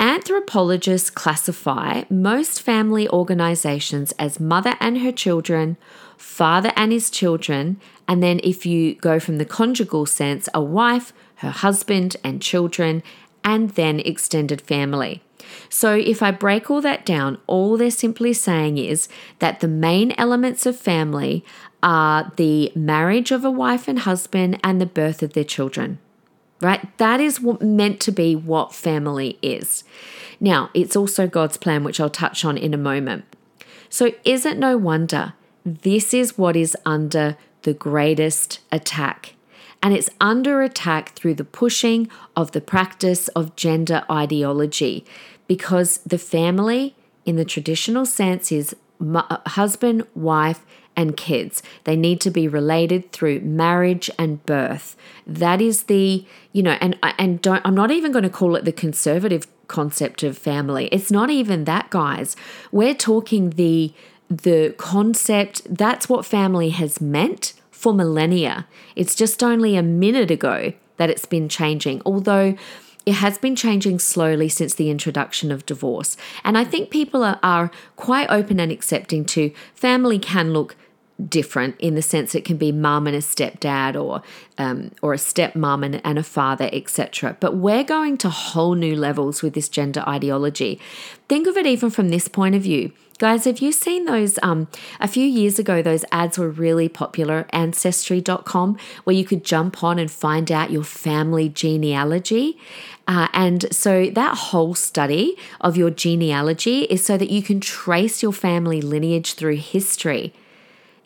Anthropologists 0.00 1.10
classify 1.10 2.04
most 2.08 2.62
family 2.62 3.06
organizations 3.10 4.12
as 4.12 4.40
mother 4.40 4.74
and 4.80 5.02
her 5.02 5.12
children, 5.12 5.76
father 6.16 6.72
and 6.74 6.90
his 6.90 7.10
children, 7.10 7.78
and 8.08 8.22
then 8.22 8.40
if 8.42 8.64
you 8.64 8.94
go 8.94 9.20
from 9.20 9.36
the 9.36 9.44
conjugal 9.44 10.06
sense, 10.06 10.48
a 10.54 10.62
wife, 10.62 11.12
her 11.36 11.50
husband 11.50 12.16
and 12.24 12.40
children, 12.40 13.02
and 13.44 13.70
then 13.72 14.00
extended 14.00 14.62
family. 14.62 15.22
So, 15.68 15.94
if 15.94 16.22
I 16.22 16.30
break 16.30 16.70
all 16.70 16.80
that 16.80 17.04
down, 17.04 17.36
all 17.46 17.76
they're 17.76 17.90
simply 17.90 18.32
saying 18.32 18.78
is 18.78 19.06
that 19.38 19.60
the 19.60 19.68
main 19.68 20.12
elements 20.16 20.64
of 20.64 20.78
family 20.78 21.44
are 21.82 22.32
the 22.36 22.72
marriage 22.74 23.30
of 23.32 23.44
a 23.44 23.50
wife 23.50 23.86
and 23.86 23.98
husband 23.98 24.60
and 24.64 24.80
the 24.80 24.86
birth 24.86 25.22
of 25.22 25.34
their 25.34 25.44
children. 25.44 25.98
Right? 26.60 26.96
That 26.98 27.20
is 27.20 27.40
what 27.40 27.62
meant 27.62 28.00
to 28.00 28.12
be 28.12 28.36
what 28.36 28.74
family 28.74 29.38
is. 29.40 29.82
Now, 30.40 30.70
it's 30.74 30.94
also 30.94 31.26
God's 31.26 31.56
plan, 31.56 31.84
which 31.84 32.00
I'll 32.00 32.10
touch 32.10 32.44
on 32.44 32.58
in 32.58 32.74
a 32.74 32.78
moment. 32.78 33.24
So, 33.88 34.12
is 34.24 34.44
it 34.44 34.58
no 34.58 34.76
wonder 34.76 35.32
this 35.64 36.14
is 36.14 36.38
what 36.38 36.56
is 36.56 36.76
under 36.86 37.36
the 37.62 37.74
greatest 37.74 38.60
attack 38.72 39.34
and 39.82 39.94
it's 39.94 40.10
under 40.20 40.62
attack 40.62 41.10
through 41.10 41.34
the 41.34 41.44
pushing 41.44 42.08
of 42.36 42.52
the 42.52 42.60
practice 42.60 43.28
of 43.28 43.56
gender 43.56 44.04
ideology 44.10 45.04
because 45.46 45.98
the 45.98 46.18
family, 46.18 46.94
in 47.24 47.36
the 47.36 47.44
traditional 47.44 48.04
sense, 48.04 48.52
is 48.52 48.76
husband, 49.46 50.06
wife, 50.14 50.64
and 50.96 51.16
kids. 51.16 51.62
They 51.84 51.96
need 51.96 52.20
to 52.22 52.30
be 52.30 52.48
related 52.48 53.12
through 53.12 53.40
marriage 53.40 54.10
and 54.18 54.44
birth. 54.44 54.96
That 55.26 55.60
is 55.60 55.84
the, 55.84 56.24
you 56.52 56.62
know, 56.62 56.76
and 56.80 56.98
and 57.18 57.40
don't 57.40 57.62
I'm 57.64 57.74
not 57.74 57.90
even 57.90 58.12
going 58.12 58.24
to 58.24 58.30
call 58.30 58.56
it 58.56 58.64
the 58.64 58.72
conservative 58.72 59.46
concept 59.68 60.22
of 60.22 60.36
family. 60.36 60.88
It's 60.88 61.10
not 61.10 61.30
even 61.30 61.64
that, 61.64 61.90
guys. 61.90 62.36
We're 62.72 62.94
talking 62.94 63.50
the 63.50 63.92
the 64.28 64.74
concept 64.78 65.62
that's 65.68 66.08
what 66.08 66.24
family 66.24 66.70
has 66.70 67.00
meant 67.00 67.54
for 67.70 67.92
millennia. 67.92 68.66
It's 68.94 69.14
just 69.14 69.42
only 69.42 69.76
a 69.76 69.82
minute 69.82 70.30
ago 70.30 70.72
that 70.98 71.10
it's 71.10 71.24
been 71.24 71.48
changing, 71.48 72.02
although 72.04 72.54
it 73.06 73.14
has 73.14 73.38
been 73.38 73.56
changing 73.56 73.98
slowly 73.98 74.48
since 74.48 74.74
the 74.74 74.90
introduction 74.90 75.50
of 75.50 75.64
divorce. 75.64 76.16
And 76.44 76.58
I 76.58 76.64
think 76.64 76.90
people 76.90 77.24
are, 77.24 77.40
are 77.42 77.70
quite 77.96 78.28
open 78.30 78.60
and 78.60 78.70
accepting 78.70 79.24
to 79.26 79.50
family 79.74 80.18
can 80.18 80.52
look 80.52 80.76
different 81.28 81.78
in 81.78 81.94
the 81.94 82.02
sense 82.02 82.34
it 82.34 82.44
can 82.44 82.56
be 82.56 82.72
mum 82.72 83.06
and 83.06 83.16
a 83.16 83.20
stepdad 83.20 84.00
or 84.00 84.22
um, 84.58 84.90
or 85.02 85.12
a 85.12 85.18
stepmom 85.18 85.84
and, 85.84 86.00
and 86.04 86.18
a 86.18 86.22
father 86.22 86.68
etc 86.72 87.36
but 87.40 87.56
we're 87.56 87.84
going 87.84 88.16
to 88.16 88.28
whole 88.28 88.74
new 88.74 88.96
levels 88.96 89.42
with 89.42 89.54
this 89.54 89.68
gender 89.68 90.02
ideology 90.06 90.78
think 91.28 91.46
of 91.46 91.56
it 91.56 91.66
even 91.66 91.90
from 91.90 92.10
this 92.10 92.28
point 92.28 92.54
of 92.54 92.62
view 92.62 92.92
Guys, 93.20 93.44
have 93.44 93.58
you 93.58 93.70
seen 93.70 94.06
those? 94.06 94.38
Um, 94.42 94.66
a 94.98 95.06
few 95.06 95.26
years 95.26 95.58
ago, 95.58 95.82
those 95.82 96.06
ads 96.10 96.38
were 96.38 96.48
really 96.48 96.88
popular, 96.88 97.46
Ancestry.com, 97.52 98.78
where 99.04 99.14
you 99.14 99.26
could 99.26 99.44
jump 99.44 99.84
on 99.84 99.98
and 99.98 100.10
find 100.10 100.50
out 100.50 100.70
your 100.70 100.84
family 100.84 101.50
genealogy. 101.50 102.56
Uh, 103.06 103.28
and 103.34 103.70
so 103.74 104.06
that 104.06 104.38
whole 104.38 104.74
study 104.74 105.36
of 105.60 105.76
your 105.76 105.90
genealogy 105.90 106.84
is 106.84 107.04
so 107.04 107.18
that 107.18 107.28
you 107.28 107.42
can 107.42 107.60
trace 107.60 108.22
your 108.22 108.32
family 108.32 108.80
lineage 108.80 109.34
through 109.34 109.56
history. 109.56 110.32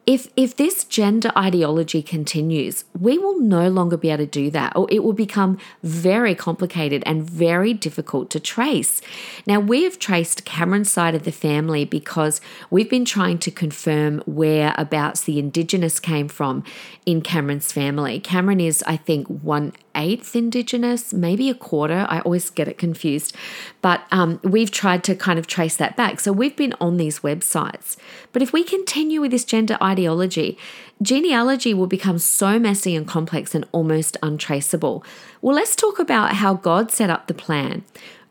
If, 0.07 0.29
if 0.37 0.57
this 0.57 0.85
gender 0.85 1.33
ideology 1.35 2.03
continues, 2.03 2.85
we 2.99 3.17
will 3.17 3.41
no 3.41 3.69
longer 3.69 3.97
be 3.97 4.11
able 4.11 4.25
to 4.25 4.27
do 4.27 4.51
that, 4.51 4.77
or 4.77 4.87
it 4.91 5.03
will 5.03 5.15
become 5.15 5.57
very 5.83 6.35
complicated 6.35 7.03
and 7.07 7.23
very 7.23 7.73
difficult 7.73 8.29
to 8.31 8.41
trace. 8.41 9.01
Now, 9.47 9.61
we 9.61 9.85
have 9.85 9.99
traced 9.99 10.45
Cameron's 10.45 10.91
side 10.91 11.15
of 11.15 11.23
the 11.23 11.33
family 11.33 11.87
because 11.87 12.43
we've 12.71 12.91
been 12.91 13.07
trying 13.07 13.39
to 13.39 13.51
confirm 13.51 14.23
whereabouts 14.27 15.23
the 15.23 15.39
Indigenous 15.39 15.99
came 15.99 16.29
from 16.29 16.65
in 17.07 17.23
Cameron's 17.23 17.73
family. 17.73 18.21
Cameron 18.21 18.61
is, 18.61 18.85
I 18.87 18.99
think, 18.99 19.27
one 19.29 19.73
eighth 19.95 20.35
Indigenous, 20.35 21.13
maybe 21.13 21.51
a 21.51 21.55
quarter. 21.55 22.07
I 22.09 22.21
always 22.21 22.51
get 22.51 22.69
it 22.69 22.79
confused. 22.79 23.35
But 23.83 24.03
um, 24.11 24.41
we've 24.43 24.71
tried 24.71 25.05
to 25.05 25.15
kind 25.15 25.39
of 25.39 25.47
trace 25.47 25.77
that 25.77 25.97
back. 25.97 26.21
So 26.21 26.33
we've 26.33 26.57
been 26.57 26.75
on 26.81 26.97
these 26.97 27.21
websites. 27.21 27.97
But 28.33 28.43
if 28.43 28.53
we 28.53 28.65
continue 28.65 29.21
with 29.21 29.31
this 29.31 29.45
gender 29.45 29.77
ideology, 29.83 30.59
genealogy 31.03 31.75
will 31.75 31.87
become 31.87 32.19
so 32.19 32.59
messy 32.59 32.95
and 32.95 33.07
complex 33.07 33.55
and 33.55 33.67
almost 33.73 34.17
untraceable. 34.23 35.05
Well, 35.41 35.57
let's 35.57 35.77
talk 35.77 35.99
about 35.99 36.35
how 36.35 36.55
God 36.55 36.91
set 36.91 37.11
up 37.11 37.27
the 37.27 37.35
plan 37.35 37.85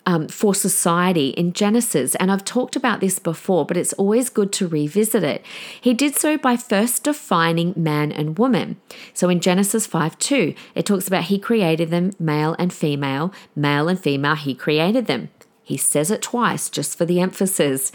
um, 0.06 0.28
for 0.28 0.54
society 0.54 1.30
in 1.30 1.54
Genesis. 1.54 2.16
And 2.16 2.32
I've 2.32 2.46
talked 2.46 2.76
about 2.76 3.00
this 3.00 3.20
before, 3.20 3.66
but 3.66 3.78
it's 3.78 3.94
always 3.94 4.30
good 4.30 4.52
to 4.54 4.68
revisit 4.68 5.24
it. 5.24 5.44
He 5.80 5.94
did 5.94 6.16
so 6.16 6.38
by 6.38 6.58
first 6.58 7.04
defining 7.04 7.74
man 7.76 8.12
and 8.12 8.38
woman. 8.38 8.80
So 9.14 9.30
in 9.30 9.40
Genesis 9.40 9.88
5 9.88 10.18
2, 10.18 10.54
it 10.76 10.86
talks 10.86 11.08
about 11.08 11.26
he 11.26 11.40
created 11.40 11.90
them 11.90 12.12
male 12.20 12.56
and 12.60 12.74
female, 12.74 13.34
male 13.56 13.88
and 13.88 14.00
female, 14.00 14.36
he 14.36 14.56
created 14.56 15.08
them. 15.08 15.30
He 15.64 15.78
says 15.78 16.12
it 16.12 16.22
twice 16.22 16.70
just 16.70 16.98
for 16.98 17.06
the 17.06 17.22
emphasis. 17.22 17.92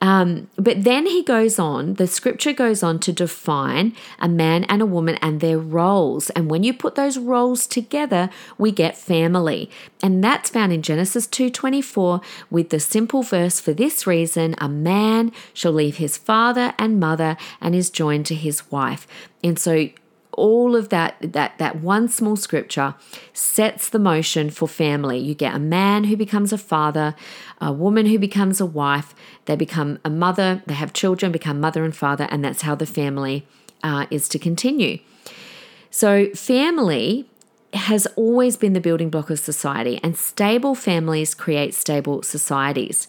Um, 0.00 0.48
but 0.56 0.84
then 0.84 1.06
he 1.06 1.22
goes 1.22 1.58
on, 1.58 1.94
the 1.94 2.06
scripture 2.06 2.52
goes 2.52 2.82
on 2.82 3.00
to 3.00 3.12
define 3.12 3.94
a 4.20 4.28
man 4.28 4.64
and 4.64 4.80
a 4.80 4.86
woman 4.86 5.16
and 5.16 5.40
their 5.40 5.58
roles. 5.58 6.30
And 6.30 6.50
when 6.50 6.62
you 6.62 6.72
put 6.72 6.94
those 6.94 7.18
roles 7.18 7.66
together, 7.66 8.30
we 8.56 8.70
get 8.70 8.96
family. 8.96 9.70
And 10.02 10.22
that's 10.22 10.50
found 10.50 10.72
in 10.72 10.82
Genesis 10.82 11.26
2:24 11.26 12.20
with 12.50 12.70
the 12.70 12.80
simple 12.80 13.22
verse 13.22 13.58
for 13.58 13.72
this 13.72 14.06
reason, 14.06 14.54
a 14.58 14.68
man 14.68 15.32
shall 15.52 15.72
leave 15.72 15.96
his 15.96 16.16
father 16.16 16.74
and 16.78 17.00
mother 17.00 17.36
and 17.60 17.74
is 17.74 17.90
joined 17.90 18.26
to 18.26 18.34
his 18.34 18.70
wife. 18.70 19.06
And 19.42 19.58
so 19.58 19.88
all 20.38 20.76
of 20.76 20.88
that 20.88 21.16
that 21.20 21.58
that 21.58 21.80
one 21.80 22.08
small 22.08 22.36
scripture 22.36 22.94
sets 23.32 23.88
the 23.88 23.98
motion 23.98 24.50
for 24.50 24.68
family. 24.68 25.18
You 25.18 25.34
get 25.34 25.54
a 25.54 25.58
man 25.58 26.04
who 26.04 26.16
becomes 26.16 26.52
a 26.52 26.58
father 26.58 27.14
a 27.60 27.72
woman 27.72 28.06
who 28.06 28.18
becomes 28.18 28.60
a 28.60 28.66
wife. 28.66 29.14
They 29.46 29.56
become 29.56 29.98
a 30.04 30.10
mother 30.10 30.62
they 30.66 30.74
have 30.74 30.92
children 30.92 31.32
become 31.32 31.60
mother 31.60 31.84
and 31.84 31.94
father 31.94 32.28
and 32.30 32.44
that's 32.44 32.62
how 32.62 32.74
the 32.74 32.86
family 32.86 33.46
uh, 33.82 34.06
is 34.10 34.28
to 34.30 34.38
continue. 34.38 34.98
So 35.90 36.30
family 36.30 37.28
has 37.74 38.06
always 38.16 38.56
been 38.56 38.72
the 38.72 38.80
building 38.80 39.10
block 39.10 39.30
of 39.30 39.38
society 39.38 40.00
and 40.02 40.16
stable 40.16 40.74
families 40.74 41.34
create 41.34 41.74
stable 41.74 42.22
societies. 42.22 43.08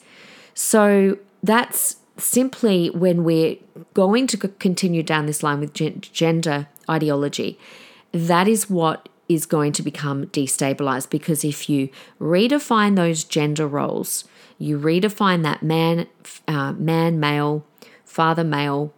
So 0.54 1.18
that's 1.42 1.98
simply 2.22 2.90
when 2.90 3.24
we're 3.24 3.58
going 3.94 4.28
to 4.28 4.38
continue 4.38 5.04
down 5.04 5.26
this 5.26 5.44
line 5.44 5.60
with 5.60 5.74
gender 5.74 6.68
ideology, 6.90 7.58
that 8.12 8.48
is 8.48 8.70
what 8.70 9.10
is 9.28 9.46
going 9.46 9.72
to 9.72 9.84
become 9.84 10.26
destabilized 10.28 11.10
because 11.10 11.46
if 11.46 11.70
you 11.70 11.90
redefine 12.20 12.96
those 12.96 13.24
gender 13.24 13.68
roles, 13.68 14.26
you 14.58 14.78
redefine 14.78 15.44
that 15.44 15.62
man, 15.62 16.08
uh, 16.48 16.74
man, 16.74 17.20
male, 17.20 17.64
father, 18.04 18.44
male, 18.44 18.92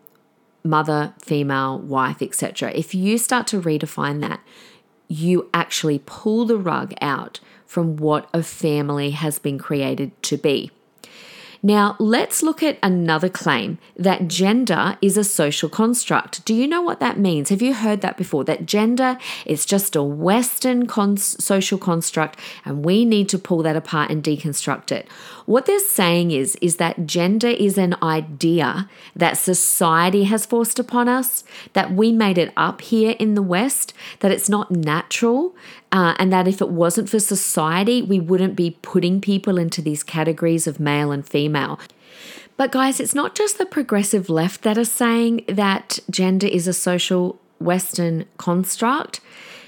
mother, 0.63 1.13
female, 1.19 1.79
wife, 1.79 2.21
etc. 2.21 2.71
If 2.71 2.95
you 2.95 3.17
start 3.17 3.45
to 3.47 3.61
redefine 3.61 4.21
that, 4.21 4.39
you 5.07 5.49
actually 5.53 6.01
pull 6.05 6.45
the 6.45 6.57
rug 6.57 6.93
out 7.01 7.41
from 7.65 7.97
what 7.97 8.29
a 8.33 8.41
family 8.41 9.11
has 9.11 9.37
been 9.37 9.57
created 9.57 10.11
to 10.23 10.37
be. 10.37 10.71
Now, 11.63 11.95
let's 11.99 12.41
look 12.41 12.63
at 12.63 12.79
another 12.81 13.29
claim 13.29 13.77
that 13.95 14.27
gender 14.27 14.97
is 14.99 15.15
a 15.15 15.23
social 15.23 15.69
construct. 15.69 16.43
Do 16.43 16.55
you 16.55 16.67
know 16.67 16.81
what 16.81 16.99
that 16.99 17.19
means? 17.19 17.49
Have 17.49 17.61
you 17.61 17.75
heard 17.75 18.01
that 18.01 18.17
before? 18.17 18.43
That 18.43 18.65
gender 18.65 19.19
is 19.45 19.65
just 19.65 19.95
a 19.95 20.01
Western 20.01 20.87
social 21.17 21.77
construct 21.77 22.39
and 22.65 22.83
we 22.83 23.05
need 23.05 23.29
to 23.29 23.37
pull 23.37 23.61
that 23.61 23.75
apart 23.75 24.09
and 24.09 24.23
deconstruct 24.23 24.91
it. 24.91 25.07
What 25.51 25.65
they're 25.65 25.79
saying 25.79 26.31
is, 26.31 26.55
is 26.61 26.77
that 26.77 27.05
gender 27.05 27.49
is 27.49 27.77
an 27.77 27.97
idea 28.01 28.89
that 29.13 29.37
society 29.37 30.23
has 30.23 30.45
forced 30.45 30.79
upon 30.79 31.09
us, 31.09 31.43
that 31.73 31.91
we 31.91 32.13
made 32.13 32.37
it 32.37 32.53
up 32.55 32.79
here 32.79 33.17
in 33.19 33.35
the 33.35 33.41
West, 33.41 33.93
that 34.21 34.31
it's 34.31 34.47
not 34.47 34.71
natural, 34.71 35.53
uh, 35.91 36.15
and 36.17 36.31
that 36.31 36.47
if 36.47 36.61
it 36.61 36.69
wasn't 36.69 37.09
for 37.09 37.19
society, 37.19 38.01
we 38.01 38.17
wouldn't 38.17 38.55
be 38.55 38.77
putting 38.81 39.19
people 39.19 39.57
into 39.57 39.81
these 39.81 40.03
categories 40.03 40.67
of 40.67 40.79
male 40.79 41.11
and 41.11 41.27
female. 41.27 41.81
But 42.55 42.71
guys, 42.71 43.01
it's 43.01 43.13
not 43.13 43.35
just 43.35 43.57
the 43.57 43.65
progressive 43.65 44.29
left 44.29 44.61
that 44.61 44.77
are 44.77 44.85
saying 44.85 45.43
that 45.49 45.99
gender 46.09 46.47
is 46.47 46.65
a 46.65 46.71
social 46.71 47.41
Western 47.59 48.23
construct. 48.37 49.19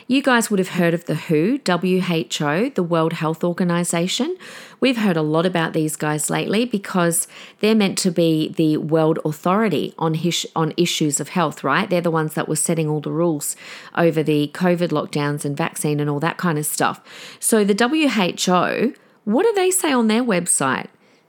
You 0.07 0.21
guys 0.21 0.49
would 0.49 0.59
have 0.59 0.69
heard 0.69 0.93
of 0.93 1.05
the 1.05 1.15
WHO, 1.15 1.59
WHO, 1.65 2.69
the 2.71 2.83
World 2.83 3.13
Health 3.13 3.43
Organization. 3.43 4.35
We've 4.81 4.97
heard 4.97 5.15
a 5.15 5.21
lot 5.21 5.45
about 5.45 5.71
these 5.71 5.95
guys 5.95 6.29
lately 6.29 6.65
because 6.65 7.25
they're 7.59 7.73
meant 7.73 7.97
to 7.99 8.11
be 8.11 8.49
the 8.49 8.77
world 8.77 9.19
authority 9.23 9.93
on 9.97 10.15
his, 10.15 10.45
on 10.57 10.73
issues 10.75 11.21
of 11.21 11.29
health, 11.29 11.63
right? 11.63 11.89
They're 11.89 12.01
the 12.01 12.11
ones 12.11 12.33
that 12.33 12.49
were 12.49 12.57
setting 12.57 12.89
all 12.89 12.99
the 12.99 13.11
rules 13.11 13.55
over 13.95 14.21
the 14.21 14.51
COVID 14.53 14.89
lockdowns 14.89 15.45
and 15.45 15.55
vaccine 15.55 16.01
and 16.01 16.09
all 16.09 16.19
that 16.19 16.37
kind 16.37 16.57
of 16.57 16.65
stuff. 16.65 16.99
So 17.39 17.63
the 17.63 17.73
WHO, 17.73 18.95
what 19.23 19.43
do 19.43 19.53
they 19.53 19.71
say 19.71 19.93
on 19.93 20.07
their 20.07 20.23
website? 20.23 20.87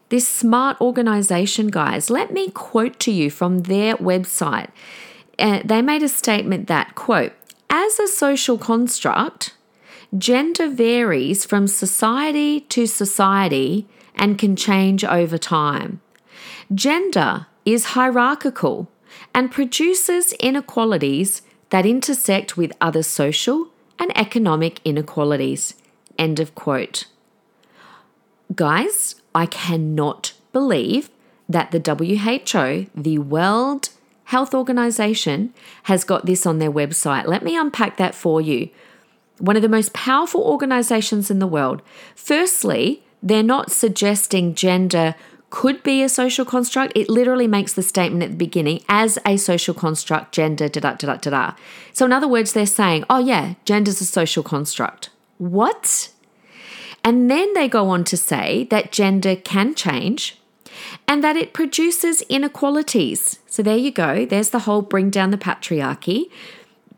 This 0.09 0.27
smart 0.27 0.81
organization, 0.81 1.69
guys, 1.69 2.11
let 2.11 2.33
me 2.33 2.51
quote 2.51 2.99
to 3.01 3.13
you 3.13 3.31
from 3.31 3.61
their 3.61 3.97
website. 3.97 4.71
Uh, 5.39 5.61
they 5.65 5.81
made 5.81 6.03
a 6.03 6.09
statement 6.09 6.67
that, 6.67 6.95
quote, 6.95 7.33
as 7.77 7.99
a 7.99 8.07
social 8.07 8.57
construct, 8.57 9.53
gender 10.17 10.69
varies 10.69 11.45
from 11.45 11.67
society 11.67 12.61
to 12.61 12.87
society 12.87 13.89
and 14.15 14.39
can 14.39 14.55
change 14.55 15.05
over 15.05 15.37
time. 15.37 16.01
Gender 16.73 17.49
is 17.65 17.95
hierarchical 17.97 18.89
and 19.35 19.51
produces 19.51 20.35
inequalities 20.35 21.43
that 21.71 21.85
intersect 21.85 22.57
with 22.57 22.71
other 22.81 23.03
social 23.03 23.71
and 23.99 24.17
economic 24.17 24.81
inequalities. 24.85 25.75
End 26.17 26.39
of 26.39 26.55
quote. 26.55 27.07
Guys, 28.55 29.17
I 29.35 29.47
cannot 29.47 30.33
believe 30.53 31.11
that 31.49 31.73
the 31.73 31.83
WHO, 31.83 32.87
the 32.95 33.19
World 33.19 33.89
Health 34.25 34.55
Organization, 34.55 35.53
has 35.85 36.05
got 36.05 36.27
this 36.27 36.47
on 36.47 36.59
their 36.59 36.73
website. 36.73 37.27
Let 37.27 37.43
me 37.43 37.57
unpack 37.57 37.97
that 37.99 38.15
for 38.15 38.41
you. 38.41 38.71
One 39.39 39.57
of 39.57 39.63
the 39.63 39.69
most 39.69 39.93
powerful 39.93 40.43
organizations 40.43 41.31
in 41.31 41.39
the 41.39 41.47
world. 41.47 41.83
Firstly, 42.15 43.03
they're 43.23 43.43
not 43.43 43.71
suggesting 43.71 44.55
gender 44.55 45.15
could 45.51 45.83
be 45.85 46.03
a 46.03 46.09
social 46.09 46.45
construct. 46.45 46.93
It 46.97 47.09
literally 47.09 47.47
makes 47.47 47.75
the 47.75 47.83
statement 47.83 48.25
at 48.25 48.31
the 48.31 48.37
beginning 48.37 48.83
as 48.89 49.19
a 49.25 49.37
social 49.37 49.73
construct, 49.73 50.33
gender, 50.33 50.69
da 50.69 50.81
da 50.81 50.95
da 50.95 51.15
da 51.15 51.31
da. 51.31 51.55
So, 51.93 52.05
in 52.05 52.13
other 52.13 52.27
words, 52.27 52.53
they're 52.53 52.67
saying, 52.67 53.05
oh, 53.09 53.21
yeah, 53.21 53.55
gender's 53.65 54.01
a 54.01 54.05
social 54.05 54.43
construct. 54.43 55.11
What? 55.39 56.11
And 57.05 57.31
then 57.31 57.53
they 57.55 57.69
go 57.69 57.89
on 57.89 58.03
to 58.05 58.17
say 58.17 58.67
that 58.71 58.91
gender 58.91 59.37
can 59.37 59.77
change 59.77 60.39
and 61.07 61.23
that 61.23 61.37
it 61.37 61.53
produces 61.53 62.23
inequalities. 62.23 63.39
So 63.47 63.63
there 63.63 63.77
you 63.77 63.91
go. 63.91 64.25
There's 64.25 64.51
the 64.51 64.61
whole 64.61 64.83
bring 64.83 65.11
down 65.11 65.31
the 65.31 65.39
patriarchy. 65.39 66.31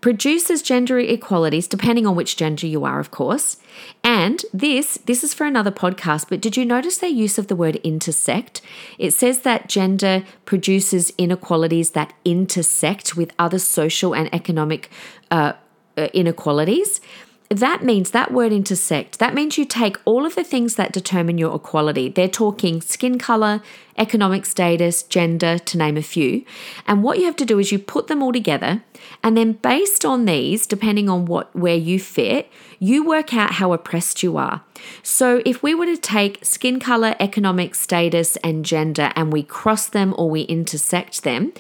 Produces 0.01 0.63
gender 0.63 0.99
equalities 0.99 1.67
depending 1.67 2.07
on 2.07 2.15
which 2.15 2.37
gender 2.37 2.67
you 2.67 2.85
are, 2.85 3.01
of 3.01 3.11
course. 3.11 3.57
And 4.05 4.45
this 4.53 4.99
this 5.07 5.25
is 5.25 5.35
for 5.35 5.47
another 5.47 5.73
podcast, 5.73 6.27
but 6.29 6.41
did 6.41 6.57
you 6.57 6.65
notice 6.65 6.99
their 6.99 7.11
use 7.11 7.39
of 7.39 7.49
the 7.49 7.57
word 7.57 7.77
intersect? 7.77 8.61
It 8.99 9.13
says 9.13 9.41
that 9.41 9.69
gender 9.69 10.25
produces 10.45 11.13
inequalities 11.19 11.91
that 11.91 12.13
intersect 12.25 13.17
with 13.17 13.33
other 13.39 13.59
social 13.59 14.15
and 14.15 14.33
economic 14.35 14.91
uh, 15.31 15.55
uh 15.97 16.09
inequalities 16.13 17.01
that 17.49 17.85
means 17.85 18.11
that 18.11 18.33
word 18.33 18.53
intersect. 18.53 19.19
That 19.19 19.35
means 19.35 19.57
you 19.57 19.65
take 19.65 19.99
all 20.05 20.27
of 20.27 20.35
the 20.35 20.43
things 20.43 20.75
that 20.75 20.93
determine 20.93 21.39
your 21.39 21.55
equality. 21.55 22.09
They're 22.09 22.29
talking 22.29 22.81
skin 22.81 23.19
color, 23.19 23.63
economic 23.97 24.45
status, 24.45 25.05
gender, 25.05 25.59
to 25.59 25.79
name 25.79 25.97
a 25.97 26.03
few. 26.03 26.45
And 26.87 27.03
what 27.03 27.19
you 27.19 27.25
have 27.27 27.37
to 27.37 27.45
do 27.45 27.59
is 27.59 27.71
you 27.71 27.79
put 27.79 28.09
them 28.09 28.23
all 28.23 28.33
together, 28.33 28.83
and 29.23 29.37
then 29.37 29.53
based 29.53 30.05
on 30.05 30.25
these, 30.25 30.67
depending 30.67 31.09
on 31.09 31.27
what 31.27 31.55
where 31.55 31.77
you 31.77 32.01
fit, 32.01 32.51
you 32.79 33.05
work 33.07 33.33
out 33.33 33.53
how 33.53 33.73
oppressed 33.73 34.23
you 34.23 34.37
are. 34.37 34.63
So 35.03 35.41
if 35.47 35.63
we 35.63 35.75
were 35.75 35.87
to 35.87 35.97
take 35.97 36.45
skin 36.45 36.81
color, 36.81 37.15
economic 37.21 37.75
status, 37.75 38.37
and 38.39 38.65
gender, 38.65 39.13
and 39.15 39.33
we 39.33 39.43
cross 39.43 39.87
them 39.87 40.15
or 40.19 40.29
we 40.29 40.43
intersect 40.43 41.23
them, 41.23 41.53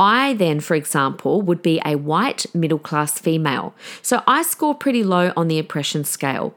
I 0.00 0.32
then, 0.32 0.60
for 0.60 0.74
example, 0.74 1.42
would 1.42 1.62
be 1.62 1.80
a 1.84 1.96
white 1.96 2.46
middle 2.54 2.78
class 2.78 3.18
female. 3.20 3.74
So 4.00 4.22
I 4.26 4.42
score 4.42 4.74
pretty 4.74 5.04
low 5.04 5.32
on 5.36 5.48
the 5.48 5.58
oppression 5.58 6.04
scale. 6.04 6.54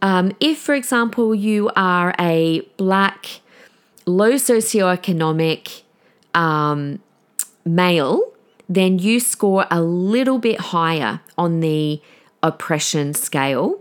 Um, 0.00 0.32
if, 0.38 0.58
for 0.58 0.74
example, 0.74 1.34
you 1.34 1.70
are 1.74 2.14
a 2.18 2.60
black, 2.76 3.40
low 4.06 4.34
socioeconomic 4.34 5.82
um, 6.32 7.00
male, 7.64 8.32
then 8.68 9.00
you 9.00 9.18
score 9.18 9.66
a 9.70 9.82
little 9.82 10.38
bit 10.38 10.60
higher 10.60 11.20
on 11.36 11.60
the 11.60 12.00
oppression 12.42 13.14
scale. 13.14 13.80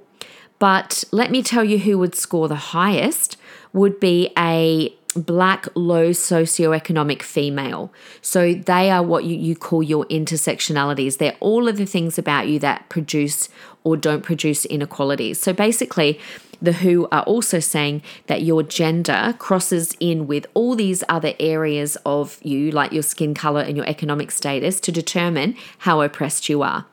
But 0.58 1.04
let 1.12 1.30
me 1.30 1.44
tell 1.44 1.64
you 1.64 1.78
who 1.80 2.00
would 2.00 2.16
score 2.16 2.48
the 2.48 2.56
highest 2.56 3.38
would 3.72 4.00
be 4.00 4.32
a 4.38 4.96
black 5.16 5.68
low 5.76 6.10
socioeconomic 6.10 7.22
female. 7.22 7.92
So 8.22 8.54
they 8.54 8.92
are 8.92 9.04
what 9.04 9.24
you, 9.24 9.36
you 9.36 9.56
call 9.56 9.82
your 9.82 10.06
intersectionalities. 10.06 11.18
They're 11.18 11.38
all 11.40 11.68
of 11.68 11.78
the 11.78 11.86
things 11.86 12.18
about 12.18 12.48
you 12.48 12.60
that 12.60 12.90
produce 12.90 13.50
or 13.84 13.96
don't 13.96 14.22
produce 14.22 14.66
inequalities. 14.66 15.40
So 15.40 15.54
basically, 15.54 16.20
the 16.62 16.74
WHO 16.74 17.08
are 17.12 17.24
also 17.24 17.60
saying 17.60 18.02
that 18.28 18.42
your 18.42 18.64
gender 18.64 19.36
crosses 19.38 19.96
in 20.00 20.28
with 20.28 20.48
all 20.54 20.76
these 20.76 21.04
other 21.08 21.34
areas 21.40 21.98
of 22.06 22.40
you, 22.42 22.72
like 22.72 22.92
your 22.92 23.04
skin 23.04 23.34
color 23.34 23.62
and 23.62 23.78
your 23.78 23.88
economic 23.88 24.32
status, 24.32 24.80
to 24.82 24.92
determine 24.92 25.56
how 25.80 26.02
oppressed 26.02 26.50
you 26.50 26.64
are. 26.64 26.86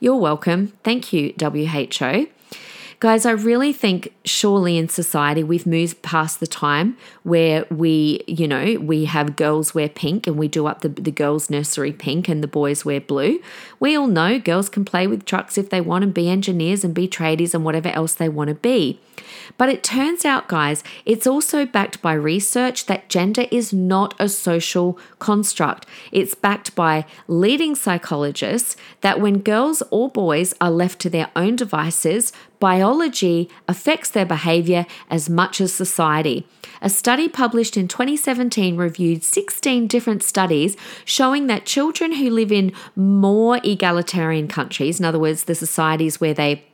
You're 0.00 0.16
welcome. 0.16 0.72
Thank 0.82 1.12
you, 1.12 1.32
WHO. 1.38 2.28
Guys, 3.02 3.26
I 3.26 3.32
really 3.32 3.72
think 3.72 4.14
surely 4.24 4.78
in 4.78 4.88
society 4.88 5.42
we've 5.42 5.66
moved 5.66 6.02
past 6.02 6.38
the 6.38 6.46
time 6.46 6.96
where 7.24 7.66
we, 7.68 8.22
you 8.28 8.46
know, 8.46 8.76
we 8.80 9.06
have 9.06 9.34
girls 9.34 9.74
wear 9.74 9.88
pink 9.88 10.28
and 10.28 10.38
we 10.38 10.46
do 10.46 10.68
up 10.68 10.82
the, 10.82 10.88
the 10.88 11.10
girls' 11.10 11.50
nursery 11.50 11.90
pink 11.90 12.28
and 12.28 12.44
the 12.44 12.46
boys 12.46 12.84
wear 12.84 13.00
blue. 13.00 13.40
We 13.80 13.96
all 13.96 14.06
know 14.06 14.38
girls 14.38 14.68
can 14.68 14.84
play 14.84 15.08
with 15.08 15.24
trucks 15.24 15.58
if 15.58 15.68
they 15.68 15.80
want 15.80 16.04
and 16.04 16.14
be 16.14 16.30
engineers 16.30 16.84
and 16.84 16.94
be 16.94 17.08
tradies 17.08 17.54
and 17.54 17.64
whatever 17.64 17.88
else 17.88 18.14
they 18.14 18.28
want 18.28 18.50
to 18.50 18.54
be. 18.54 19.00
But 19.58 19.68
it 19.68 19.82
turns 19.82 20.24
out, 20.24 20.48
guys, 20.48 20.82
it's 21.04 21.26
also 21.26 21.66
backed 21.66 22.02
by 22.02 22.14
research 22.14 22.86
that 22.86 23.08
gender 23.08 23.46
is 23.50 23.72
not 23.72 24.14
a 24.18 24.28
social 24.28 24.98
construct. 25.18 25.86
It's 26.10 26.34
backed 26.34 26.74
by 26.74 27.04
leading 27.28 27.74
psychologists 27.74 28.76
that 29.02 29.20
when 29.20 29.38
girls 29.38 29.82
or 29.90 30.08
boys 30.08 30.54
are 30.60 30.70
left 30.70 31.00
to 31.00 31.10
their 31.10 31.30
own 31.36 31.56
devices, 31.56 32.32
biology 32.58 33.50
affects 33.68 34.10
their 34.10 34.26
behavior 34.26 34.86
as 35.10 35.28
much 35.28 35.60
as 35.60 35.72
society. 35.72 36.46
A 36.80 36.88
study 36.88 37.28
published 37.28 37.76
in 37.76 37.88
2017 37.88 38.76
reviewed 38.76 39.22
16 39.22 39.86
different 39.86 40.22
studies 40.22 40.76
showing 41.04 41.46
that 41.46 41.66
children 41.66 42.12
who 42.12 42.30
live 42.30 42.52
in 42.52 42.72
more 42.96 43.60
egalitarian 43.62 44.48
countries, 44.48 44.98
in 44.98 45.04
other 45.04 45.18
words, 45.18 45.44
the 45.44 45.54
societies 45.54 46.20
where 46.20 46.34
they 46.34 46.64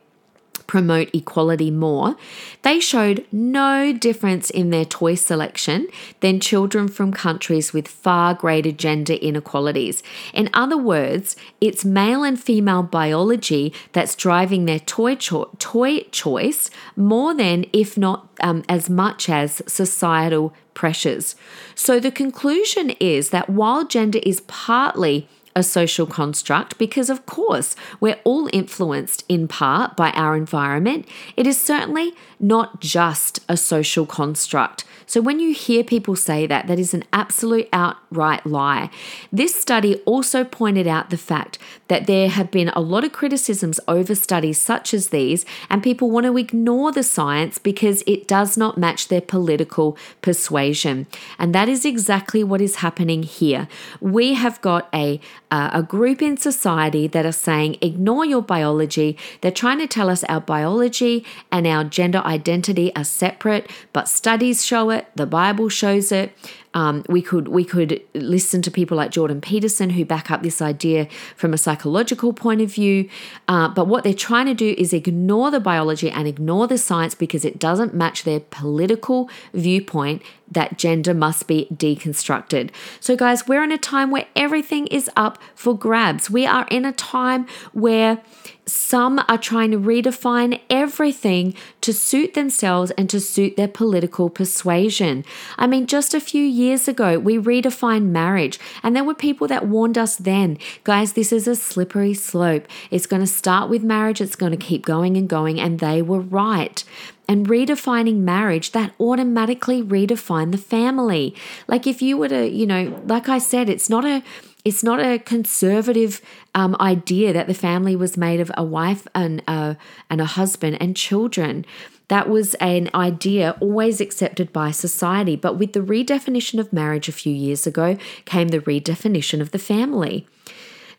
promote 0.69 1.13
equality 1.13 1.71
more, 1.71 2.15
they 2.63 2.79
showed 2.79 3.27
no 3.33 3.93
difference 3.93 4.51
in 4.51 4.71
their 4.71 4.85
toy 4.85 5.17
selection 5.17 5.89
than 6.21 6.39
children 6.39 6.87
from 6.87 7.11
countries 7.11 7.73
with 7.73 7.89
far 7.89 8.35
greater 8.35 8.71
gender 8.71 9.15
inequalities. 9.15 10.03
In 10.33 10.49
other 10.55 10.77
words, 10.77 11.35
it's 11.61 11.85
male 11.85 12.23
and 12.23 12.39
female 12.39 12.85
biology 12.85 13.73
that's 13.93 14.15
driving 14.15 14.67
their 14.67 14.79
toy, 14.79 15.17
cho- 15.17 15.51
toy 15.59 16.01
choice 16.13 16.71
more 16.95 17.35
than, 17.35 17.65
if 17.73 17.97
not 17.97 18.29
um, 18.41 18.63
as 18.69 18.89
much 18.91 19.29
as, 19.29 19.63
societal 19.67 20.55
pressures. 20.75 21.35
So 21.75 21.99
the 21.99 22.13
conclusion 22.13 22.91
is 23.01 23.31
that 23.31 23.51
while 23.51 23.85
gender 23.85 24.21
is 24.23 24.43
partly 24.43 25.29
a 25.59 25.63
social 25.65 26.07
construct 26.07 26.79
because, 26.79 27.11
of 27.11 27.27
course, 27.27 27.75
we're 27.99 28.21
all 28.23 28.49
influenced 28.53 29.25
in 29.29 29.49
part 29.49 29.97
by 29.97 30.13
our 30.13 30.37
environment. 30.37 31.05
It 31.37 31.49
is 31.49 31.61
certainly 31.61 32.13
not 32.39 32.81
just 32.81 33.41
a 33.49 33.57
social 33.57 34.07
construct. 34.07 34.85
So 35.09 35.23
when 35.23 35.41
you 35.41 35.55
hear 35.55 35.83
people 35.83 36.17
say 36.17 36.47
that, 36.47 36.67
that 36.67 36.79
is 36.79 36.93
an 36.93 37.05
absolute 37.15 37.67
outright 37.73 38.47
lie. 38.47 38.91
This 39.33 39.55
study 39.55 39.97
also 40.05 40.45
pointed 40.45 40.87
out 40.87 41.09
the 41.09 41.17
fact 41.17 41.59
that 41.89 42.07
there 42.07 42.29
have 42.29 42.51
been 42.51 42.69
a 42.69 42.81
lot 42.81 43.05
of 43.05 43.13
criticisms 43.13 43.81
over 43.89 44.15
studies 44.15 44.59
such 44.59 44.93
as 44.93 45.09
these, 45.09 45.47
and 45.71 45.83
people 45.83 46.11
want 46.11 46.27
to 46.27 46.37
ignore 46.37 46.93
the 46.93 47.03
science 47.03 47.59
because 47.59 48.03
it 48.07 48.29
does 48.29 48.59
not 48.59 48.77
match 48.77 49.09
their 49.09 49.23
political 49.23 49.97
persuasion. 50.21 51.07
And 51.39 51.55
that 51.55 51.71
is 51.71 51.87
exactly 51.87 52.45
what 52.45 52.61
is 52.61 52.77
happening 52.77 53.23
here. 53.23 53.67
We 54.03 54.35
have 54.35 54.61
got 54.61 54.91
a, 54.93 55.21
uh, 55.51 55.71
a 55.73 55.83
group 55.83 56.21
in 56.21 56.37
society 56.37 57.07
that 57.09 57.25
are 57.25 57.33
saying, 57.33 57.79
ignore 57.81 58.27
your 58.27 58.43
biology. 58.43 59.17
They're 59.41 59.51
trying 59.51 59.79
to 59.79 59.87
tell 59.87 60.11
us 60.11 60.23
our 60.25 60.43
biology 60.43 61.25
and 61.51 61.67
our 61.67 61.85
gender 61.85 62.19
identity 62.19 62.95
are 62.95 63.05
separate, 63.05 63.71
but 63.95 64.07
studies 64.07 64.67
show 64.67 64.91
it, 64.91 64.98
the 65.17 65.27
Bible 65.27 65.69
shows 65.69 66.13
it. 66.13 66.33
Um, 66.75 67.05
we 67.09 67.23
could 67.23 67.49
we 67.49 67.65
could 67.65 68.01
listen 68.15 68.63
to 68.63 68.71
people 68.71 68.97
like 68.97 69.11
Jordan 69.11 69.41
Peterson 69.41 69.91
who 69.91 70.05
back 70.05 70.31
up 70.31 70.43
this 70.43 70.61
idea 70.61 71.09
from 71.35 71.55
a 71.55 71.59
psychological 71.59 72.33
point 72.33 72.61
of 72.61 72.73
view. 72.73 73.09
Uh, 73.49 73.69
but 73.69 73.89
what 73.89 74.05
they're 74.05 74.15
trying 74.15 74.47
to 74.47 74.55
do 74.55 74.75
is 74.77 74.93
ignore 74.93 75.51
the 75.51 75.61
biology 75.61 76.11
and 76.11 76.29
ignore 76.29 76.67
the 76.67 76.79
science 76.79 77.15
because 77.15 77.45
it 77.45 77.59
doesn't 77.59 77.95
match 77.95 78.25
their 78.25 78.41
political 78.41 79.31
viewpoint 79.55 80.23
that 80.51 80.79
gender 80.79 81.15
must 81.15 81.47
be 81.47 81.69
deconstructed. 81.73 82.71
So, 83.01 83.17
guys, 83.17 83.47
we're 83.47 83.63
in 83.63 83.73
a 83.73 83.79
time 83.79 84.11
where 84.11 84.27
everything 84.37 84.87
is 84.89 85.11
up 85.17 85.39
for 85.55 85.77
grabs. 85.77 86.31
We 86.31 86.47
are 86.47 86.67
in 86.71 86.85
a 86.85 86.93
time 86.93 87.47
where 87.73 88.23
some 88.69 89.25
are 89.29 89.39
trying 89.39 89.71
to 89.71 89.79
redefine 89.79 90.61
everything 90.69 91.55
to 91.81 91.93
suit 91.93 92.35
themselves 92.35 92.91
and 92.93 93.09
to 93.11 93.21
suit 93.21 93.57
their 93.57 93.69
political 93.69 94.29
persuasion. 94.31 95.25
I 95.57 95.67
mean, 95.67 95.87
just 95.87 96.15
a 96.15 96.21
few 96.21 96.45
years 96.45 96.87
ago, 96.87 97.19
we 97.19 97.39
redefined 97.39 98.07
marriage, 98.07 98.59
and 98.83 98.95
there 98.95 99.05
were 99.05 99.15
people 99.15 99.49
that 99.49 99.67
warned 99.67 99.99
us 99.99 100.17
then 100.17 100.59
guys, 100.85 101.15
this 101.15 101.33
is 101.33 101.49
a 101.49 101.57
slippery 101.57 102.15
slope. 102.15 102.67
It's 102.91 103.07
going 103.07 103.23
to 103.23 103.27
start 103.27 103.71
with 103.71 103.83
marriage, 103.83 104.21
it's 104.21 104.37
going 104.37 104.53
to 104.53 104.59
keep 104.59 104.85
going 104.85 105.17
and 105.17 105.29
going, 105.29 105.61
and 105.61 105.79
they 105.79 106.03
were 106.03 106.21
right 106.21 106.85
and 107.29 107.47
redefining 107.47 108.21
marriage, 108.21 108.73
that 108.73 108.95
automatically 108.99 109.83
redefined 109.83 110.51
the 110.51 110.59
family. 110.59 111.35
Like 111.67 111.87
if 111.87 112.01
you 112.01 112.17
were 112.17 112.29
to, 112.29 112.49
you 112.49 112.67
know, 112.67 113.03
like 113.07 113.29
I 113.29 113.37
said, 113.37 113.69
it's 113.69 113.91
not 113.91 114.07
a 114.07 114.23
it's 114.65 114.83
not 114.83 115.01
a 115.01 115.19
conservative 115.19 116.21
um, 116.55 116.77
idea 116.81 117.33
that 117.33 117.47
the 117.47 117.55
family 117.55 117.97
was 117.97 118.17
made 118.17 118.41
of 118.41 118.51
a 118.57 118.65
wife 118.65 119.07
and 119.15 119.43
a, 119.47 119.77
and 120.11 120.21
a 120.21 120.27
husband 120.27 120.77
and 120.81 120.97
children. 120.97 121.65
That 122.09 122.29
was 122.29 122.55
an 122.55 122.91
idea 122.95 123.57
always 123.61 124.01
accepted 124.01 124.53
by 124.53 124.71
society. 124.71 125.37
But 125.37 125.59
with 125.59 125.75
the 125.75 125.81
redefinition 125.81 126.59
of 126.59 126.73
marriage 126.73 127.09
a 127.09 127.13
few 127.13 127.33
years 127.33 127.67
ago 127.67 127.97
came 128.25 128.49
the 128.49 128.61
redefinition 128.61 129.41
of 129.41 129.51
the 129.51 129.59
family. 129.59 130.27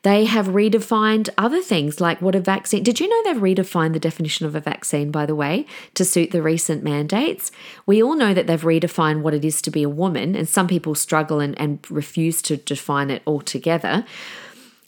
They 0.03 0.25
have 0.25 0.47
redefined 0.47 1.27
other 1.37 1.61
things 1.61 1.99
like 1.99 2.21
what 2.21 2.33
a 2.33 2.39
vaccine. 2.39 2.83
Did 2.83 3.01
you 3.01 3.09
know 3.09 3.21
they've 3.23 3.41
redefined 3.41 3.91
the 3.91 3.99
definition 3.99 4.45
of 4.45 4.55
a 4.55 4.61
vaccine, 4.61 5.11
by 5.11 5.25
the 5.25 5.35
way, 5.35 5.65
to 5.95 6.05
suit 6.05 6.31
the 6.31 6.41
recent 6.41 6.83
mandates? 6.83 7.51
We 7.85 8.01
all 8.01 8.15
know 8.15 8.33
that 8.33 8.47
they've 8.47 8.61
redefined 8.61 9.21
what 9.21 9.33
it 9.33 9.43
is 9.43 9.61
to 9.63 9.71
be 9.71 9.83
a 9.83 9.89
woman, 9.89 10.35
and 10.35 10.47
some 10.47 10.67
people 10.67 10.95
struggle 10.95 11.41
and, 11.41 11.59
and 11.59 11.79
refuse 11.89 12.41
to 12.43 12.55
define 12.55 13.09
it 13.09 13.23
altogether. 13.27 14.05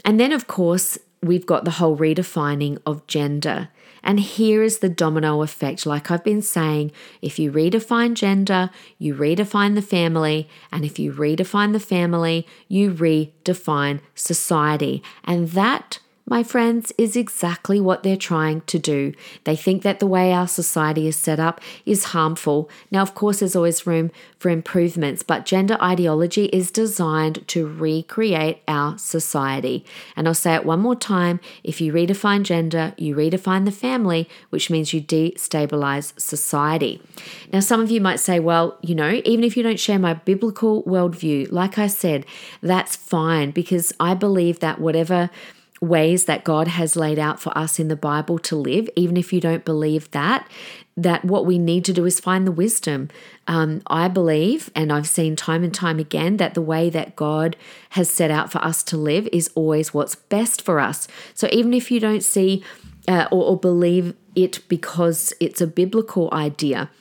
And 0.06 0.18
then, 0.18 0.32
of 0.32 0.48
course, 0.48 0.98
we've 1.22 1.46
got 1.46 1.66
the 1.66 1.72
whole 1.72 1.98
redefining 1.98 2.80
of 2.86 3.06
gender. 3.08 3.68
And 4.04 4.20
here 4.20 4.64
is 4.64 4.80
the 4.80 4.90
domino 4.90 5.42
effect. 5.42 5.86
Like 5.86 6.10
I've 6.10 6.24
been 6.24 6.42
saying, 6.42 6.92
if 7.22 7.38
you 7.38 7.52
redefine 7.52 8.14
gender, 8.16 8.70
you 8.98 9.16
redefine 9.16 9.76
the 9.76 9.82
family. 9.82 10.50
And 10.72 10.84
if 10.84 10.98
you 11.00 11.14
redefine 11.14 11.74
the 11.74 11.80
family, 11.80 12.48
you 12.68 12.92
redefine 12.92 14.02
society. 14.16 15.04
And 15.24 15.50
that 15.50 16.00
my 16.32 16.44
friends, 16.44 16.94
is 16.98 17.18
exactly 17.18 17.82
what 17.82 18.04
they're 18.04 18.16
trying 18.16 18.62
to 18.62 18.80
do. 18.80 19.12
They 19.44 19.58
think 19.58 19.84
that 19.84 20.00
the 20.00 20.08
way 20.08 20.32
our 20.32 20.48
society 20.48 21.06
is 21.06 21.18
set 21.18 21.42
up 21.42 21.60
is 21.86 22.06
harmful. 22.16 22.70
Now, 22.90 23.02
of 23.02 23.14
course, 23.14 23.40
there's 23.40 23.54
always 23.54 23.86
room 23.86 24.12
for 24.40 24.48
improvements, 24.48 25.24
but 25.24 25.46
gender 25.46 25.78
ideology 25.82 26.46
is 26.46 26.72
designed 26.72 27.46
to 27.50 27.68
recreate 27.68 28.64
our 28.66 28.98
society. 28.98 29.84
And 30.16 30.26
I'll 30.26 30.34
say 30.34 30.56
it 30.56 30.66
one 30.66 30.80
more 30.80 30.96
time 30.96 31.42
if 31.66 31.82
you 31.82 31.92
redefine 31.92 32.44
gender, 32.44 32.94
you 32.98 33.14
redefine 33.14 33.66
the 33.66 33.72
family, 33.72 34.30
which 34.52 34.70
means 34.70 34.94
you 34.94 35.02
destabilize 35.02 36.18
society. 36.18 37.02
Now, 37.52 37.60
some 37.60 37.82
of 37.82 37.92
you 37.92 38.00
might 38.00 38.22
say, 38.22 38.40
well, 38.40 38.78
you 38.82 38.96
know, 38.96 39.22
even 39.26 39.44
if 39.44 39.58
you 39.58 39.64
don't 39.64 39.82
share 39.82 40.00
my 40.00 40.14
biblical 40.14 40.82
worldview, 40.84 41.52
like 41.52 41.78
I 41.78 41.88
said, 41.88 42.26
that's 42.62 42.96
fine 42.96 43.52
because 43.52 43.92
I 44.00 44.14
believe 44.14 44.62
that 44.62 44.80
whatever 44.80 45.30
ways 45.82 46.26
that 46.26 46.44
God 46.44 46.68
has 46.68 46.96
laid 46.96 47.18
out 47.18 47.40
for 47.40 47.58
us 47.58 47.80
in 47.80 47.88
the 47.88 47.96
Bible 47.96 48.38
to 48.40 48.56
live, 48.56 48.88
even 48.96 49.18
if 49.18 49.34
you 49.34 49.42
don't 49.42 49.66
believe 49.66 50.10
that, 50.12 50.48
that 50.96 51.26
what 51.26 51.46
we 51.46 51.58
need 51.58 51.84
to 51.86 51.94
do 51.94 52.06
is 52.06 52.20
find 52.20 52.46
the 52.46 52.52
wisdom. 52.52 53.10
Um, 53.48 53.82
I 53.88 54.08
believe, 54.08 54.70
and 54.76 54.94
I've 54.94 55.08
seen 55.08 55.36
time 55.36 55.64
and 55.64 55.74
time 55.74 55.98
again, 55.98 56.38
that 56.38 56.54
the 56.54 56.62
way 56.62 56.92
that 56.92 57.16
God 57.16 57.56
has 57.90 58.12
set 58.12 58.30
out 58.30 58.52
for 58.52 58.64
us 58.64 58.84
to 58.84 58.98
live 58.98 59.28
is 59.34 59.50
always 59.56 59.92
what's 59.94 60.14
best 60.14 60.62
for 60.62 60.80
us. 60.80 61.08
So 61.34 61.50
even 61.52 61.74
if 61.74 61.90
you 61.90 62.00
don't 62.00 62.24
see 62.24 62.64
uh, 63.08 63.28
or, 63.32 63.44
or 63.44 63.60
believe 63.60 64.14
it 64.36 64.60
because 64.68 65.34
it's 65.40 65.62
a 65.62 65.68
biblical 65.68 66.30
idea, 66.32 66.92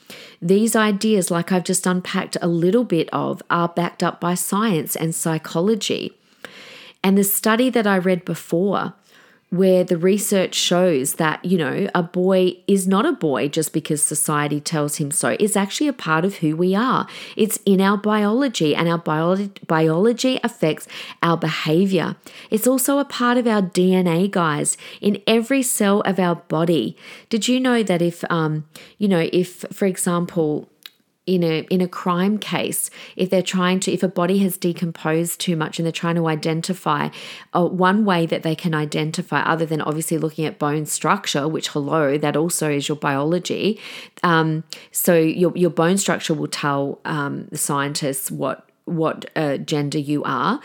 these 0.41 0.75
ideas, 0.75 1.29
like 1.29 1.51
I've 1.51 1.63
just 1.63 1.85
unpacked 1.85 2.35
a 2.41 2.47
little 2.47 2.83
bit 2.83 3.09
of, 3.13 3.43
are 3.51 3.69
backed 3.69 4.01
up 4.01 4.19
by 4.19 4.33
science 4.33 4.95
and 4.95 5.13
psychology. 5.13 6.17
And 7.03 7.17
the 7.17 7.23
study 7.23 7.69
that 7.69 7.87
I 7.87 7.97
read 7.97 8.25
before, 8.25 8.93
where 9.51 9.83
the 9.83 9.97
research 9.97 10.55
shows 10.55 11.15
that, 11.15 11.43
you 11.43 11.57
know, 11.57 11.89
a 11.93 12.01
boy 12.01 12.53
is 12.67 12.87
not 12.87 13.05
a 13.05 13.11
boy 13.11 13.49
just 13.49 13.73
because 13.73 14.01
society 14.01 14.61
tells 14.61 14.95
him 14.95 15.11
so. 15.11 15.35
It's 15.41 15.57
actually 15.57 15.89
a 15.89 15.93
part 15.93 16.23
of 16.23 16.35
who 16.37 16.55
we 16.55 16.73
are. 16.73 17.05
It's 17.35 17.57
in 17.65 17.81
our 17.81 17.97
biology, 17.97 18.73
and 18.73 18.87
our 18.87 18.97
bio- 18.97 19.49
biology 19.67 20.39
affects 20.41 20.87
our 21.21 21.35
behavior. 21.35 22.15
It's 22.49 22.65
also 22.65 22.97
a 22.97 23.05
part 23.05 23.37
of 23.37 23.45
our 23.45 23.61
DNA, 23.61 24.31
guys, 24.31 24.77
in 25.01 25.21
every 25.27 25.63
cell 25.63 25.99
of 26.01 26.17
our 26.17 26.35
body. 26.35 26.95
Did 27.29 27.49
you 27.49 27.59
know 27.59 27.83
that 27.83 28.01
if, 28.01 28.23
um, 28.31 28.65
you 28.99 29.09
know, 29.09 29.27
if, 29.33 29.65
for 29.73 29.85
example, 29.85 30.70
in 31.27 31.43
a 31.43 31.61
in 31.69 31.81
a 31.81 31.87
crime 31.87 32.39
case 32.39 32.89
if 33.15 33.29
they're 33.29 33.43
trying 33.43 33.79
to 33.79 33.91
if 33.91 34.01
a 34.01 34.07
body 34.07 34.39
has 34.39 34.57
decomposed 34.57 35.39
too 35.39 35.55
much 35.55 35.77
and 35.77 35.85
they're 35.85 35.91
trying 35.91 36.15
to 36.15 36.27
identify 36.27 37.09
uh, 37.53 37.63
one 37.63 38.05
way 38.05 38.25
that 38.25 38.41
they 38.41 38.55
can 38.55 38.73
identify 38.73 39.41
other 39.41 39.65
than 39.65 39.81
obviously 39.81 40.17
looking 40.17 40.45
at 40.45 40.57
bone 40.57 40.85
structure 40.85 41.47
which 41.47 41.69
hello 41.69 42.17
that 42.17 42.35
also 42.35 42.71
is 42.71 42.87
your 42.87 42.97
biology 42.97 43.79
um, 44.23 44.63
so 44.91 45.15
your 45.15 45.55
your 45.55 45.69
bone 45.69 45.97
structure 45.97 46.33
will 46.33 46.47
tell 46.47 46.99
um, 47.05 47.47
the 47.51 47.57
scientists 47.57 48.31
what 48.31 48.67
what 48.85 49.29
uh, 49.35 49.57
gender 49.57 49.99
you 49.99 50.23
are 50.23 50.59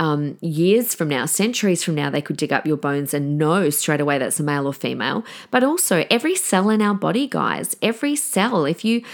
um, 0.00 0.38
years 0.40 0.94
from 0.94 1.08
now, 1.08 1.26
centuries 1.26 1.84
from 1.84 1.94
now, 1.94 2.08
they 2.08 2.22
could 2.22 2.38
dig 2.38 2.54
up 2.54 2.66
your 2.66 2.78
bones 2.78 3.12
and 3.12 3.36
know 3.36 3.68
straight 3.68 4.00
away 4.00 4.16
that's 4.16 4.40
a 4.40 4.42
male 4.42 4.66
or 4.66 4.72
female. 4.72 5.24
But 5.50 5.62
also, 5.62 6.06
every 6.10 6.34
cell 6.34 6.70
in 6.70 6.80
our 6.80 6.94
body, 6.94 7.26
guys, 7.28 7.76
every 7.82 8.16
cell, 8.16 8.64
if 8.64 8.82
you 8.82 9.04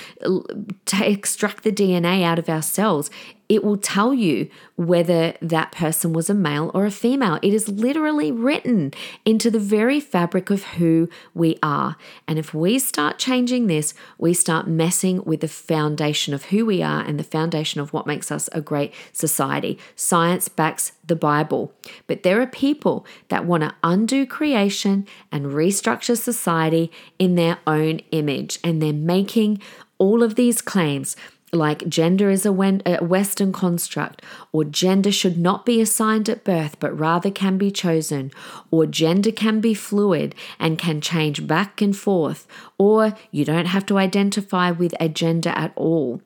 extract 0.92 1.64
the 1.64 1.72
DNA 1.72 2.22
out 2.22 2.38
of 2.38 2.48
our 2.48 2.62
cells, 2.62 3.10
it 3.48 3.62
will 3.62 3.76
tell 3.76 4.12
you 4.12 4.48
whether 4.76 5.34
that 5.40 5.72
person 5.72 6.12
was 6.12 6.28
a 6.28 6.34
male 6.34 6.70
or 6.74 6.84
a 6.84 6.90
female. 6.90 7.38
It 7.42 7.54
is 7.54 7.68
literally 7.68 8.32
written 8.32 8.92
into 9.24 9.50
the 9.50 9.60
very 9.60 10.00
fabric 10.00 10.50
of 10.50 10.64
who 10.64 11.08
we 11.34 11.58
are. 11.62 11.96
And 12.26 12.38
if 12.38 12.52
we 12.52 12.78
start 12.78 13.18
changing 13.18 13.66
this, 13.66 13.94
we 14.18 14.34
start 14.34 14.66
messing 14.66 15.24
with 15.24 15.40
the 15.40 15.48
foundation 15.48 16.34
of 16.34 16.46
who 16.46 16.66
we 16.66 16.82
are 16.82 17.02
and 17.02 17.18
the 17.18 17.24
foundation 17.24 17.80
of 17.80 17.92
what 17.92 18.06
makes 18.06 18.30
us 18.32 18.48
a 18.52 18.60
great 18.60 18.92
society. 19.12 19.78
Science 19.94 20.48
backs 20.48 20.92
the 21.06 21.16
Bible. 21.16 21.72
But 22.06 22.22
there 22.22 22.40
are 22.40 22.46
people 22.46 23.06
that 23.28 23.44
want 23.44 23.62
to 23.62 23.74
undo 23.84 24.26
creation 24.26 25.06
and 25.30 25.46
restructure 25.46 26.18
society 26.18 26.90
in 27.18 27.36
their 27.36 27.58
own 27.66 28.00
image, 28.10 28.58
and 28.64 28.82
they're 28.82 28.92
making 28.92 29.60
all 29.98 30.22
of 30.22 30.34
these 30.34 30.60
claims 30.60 31.16
like 31.56 31.88
gender 31.88 32.30
is 32.30 32.46
a 32.46 32.52
Western 32.52 33.52
construct, 33.52 34.22
or 34.52 34.62
gender 34.62 35.10
should 35.10 35.38
not 35.38 35.66
be 35.66 35.80
assigned 35.80 36.28
at 36.28 36.44
birth 36.44 36.78
but 36.78 36.96
rather 36.96 37.30
can 37.30 37.58
be 37.58 37.70
chosen, 37.70 38.30
or 38.70 38.86
gender 38.86 39.32
can 39.32 39.60
be 39.60 39.74
fluid 39.74 40.34
and 40.58 40.78
can 40.78 41.00
change 41.00 41.46
back 41.46 41.82
and 41.82 41.96
forth, 41.96 42.46
or 42.78 43.16
you 43.32 43.44
don't 43.44 43.66
have 43.66 43.86
to 43.86 43.98
identify 43.98 44.70
with 44.70 44.94
a 45.00 45.08
gender 45.08 45.50
at 45.50 45.72
all. 45.74 46.22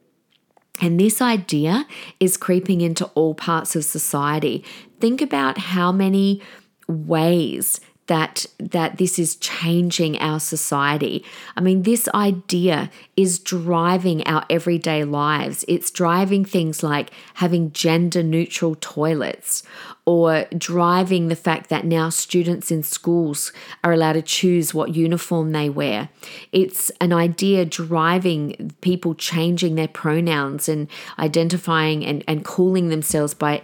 And 0.83 0.99
this 0.99 1.21
idea 1.21 1.87
is 2.19 2.37
creeping 2.37 2.81
into 2.81 3.07
all 3.15 3.35
parts 3.35 3.77
of 3.77 3.85
society. 3.85 4.65
Think 4.99 5.21
about 5.23 5.59
how 5.59 5.93
many 5.93 6.43
ways 6.89 7.81
that 8.11 8.45
that 8.59 8.99
this 8.99 9.21
is 9.21 9.37
changing 9.37 10.19
our 10.19 10.41
society. 10.41 11.25
I 11.57 11.61
mean, 11.61 11.85
this 11.85 12.09
idea 12.09 12.91
is 13.17 13.39
driving 13.39 14.27
our 14.27 14.45
everyday 14.51 15.05
lives. 15.05 15.65
It's 15.69 15.93
driving 15.93 16.45
things 16.45 16.83
like 16.83 17.13
having 17.35 17.71
gender 17.71 18.25
neutral 18.25 18.75
toilets 18.81 19.63
or 20.07 20.47
driving 20.59 21.29
the 21.29 21.37
fact 21.37 21.71
that 21.71 21.85
now 21.85 22.09
students 22.09 22.73
in 22.73 22.83
schools 22.83 23.53
are 23.85 23.93
allowed 23.93 24.15
to 24.15 24.23
choose 24.23 24.75
what 24.75 24.93
uniform 24.93 25.53
they 25.53 25.71
wear. 25.71 26.09
It's 26.51 26.91
an 27.01 27.13
idea 27.13 27.65
driving 27.65 28.75
people 28.81 29.15
changing 29.15 29.77
their 29.77 29.87
pronouns 29.87 30.69
and 30.69 30.89
identifying 31.17 32.05
and, 32.05 32.25
and 32.27 32.45
calling 32.45 32.89
themselves 32.89 33.35
by 33.35 33.63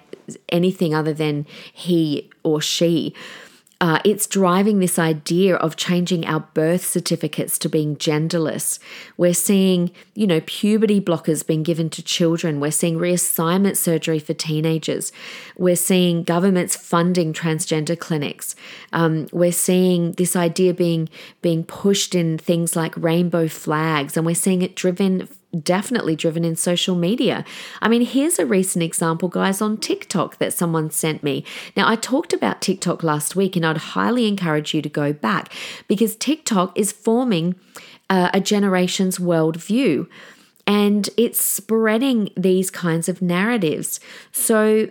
anything 0.51 0.95
other 0.95 1.13
than 1.13 1.47
he 1.73 2.31
or 2.45 2.61
she 2.61 3.13
uh, 3.81 3.99
it's 4.05 4.27
driving 4.27 4.79
this 4.79 4.99
idea 4.99 5.55
of 5.57 5.77
changing 5.77 6.25
our 6.25 6.41
birth 6.55 6.85
certificates 6.85 7.59
to 7.59 7.69
being 7.69 7.95
genderless. 7.97 8.79
We're 9.19 9.35
seeing, 9.35 9.91
you 10.15 10.27
know, 10.27 10.41
puberty 10.47 10.99
blockers 10.99 11.47
being 11.47 11.63
given 11.63 11.91
to 11.91 12.03
children. 12.03 12.59
We're 12.59 12.71
seeing 12.71 12.97
reassignment 12.97 13.77
surgery 13.77 14.19
for 14.19 14.33
teenagers. 14.33 15.13
We're 15.59 15.77
seeing 15.77 16.23
governments 16.23 16.75
funding 16.75 17.35
transgender 17.35 17.99
clinics. 17.99 18.57
Um, 18.95 19.29
we're 19.31 19.53
seeing 19.53 20.13
this 20.13 20.37
idea 20.37 20.73
being 20.73 21.11
being 21.43 21.63
pushed 21.63 22.15
in 22.15 22.39
things 22.39 22.77
like 22.77 22.97
rainbow 22.97 23.47
flags, 23.47 24.17
and 24.17 24.25
we're 24.25 24.35
seeing 24.35 24.63
it 24.63 24.75
driven 24.75 25.29
definitely 25.63 26.17
driven 26.17 26.45
in 26.45 26.57
social 26.57 26.95
media. 26.95 27.45
I 27.81 27.89
mean, 27.89 28.03
here's 28.03 28.39
a 28.39 28.47
recent 28.47 28.83
example, 28.83 29.29
guys, 29.29 29.61
on 29.61 29.79
TikTok 29.79 30.39
that 30.39 30.53
someone 30.53 30.91
sent 30.91 31.23
me. 31.23 31.45
Now, 31.77 31.89
I 31.89 31.97
talked 31.97 32.33
about 32.33 32.61
TikTok 32.61 33.03
last 33.03 33.37
week, 33.37 33.57
and 33.57 33.65
I'd 33.65 33.77
highly 33.79 34.27
encourage 34.27 34.75
you 34.75 34.83
to 34.83 34.89
go 34.89 35.13
back 35.13 35.53
because 35.89 36.17
TikTok 36.17 36.79
is 36.79 36.93
forming 36.93 37.55
uh, 38.11 38.31
a 38.33 38.41
generation's 38.41 39.19
worldview 39.19 40.07
and 40.67 41.09
it's 41.17 41.41
spreading 41.41 42.31
these 42.37 42.71
kinds 42.71 43.09
of 43.09 43.23
narratives. 43.23 44.01
So, 44.33 44.91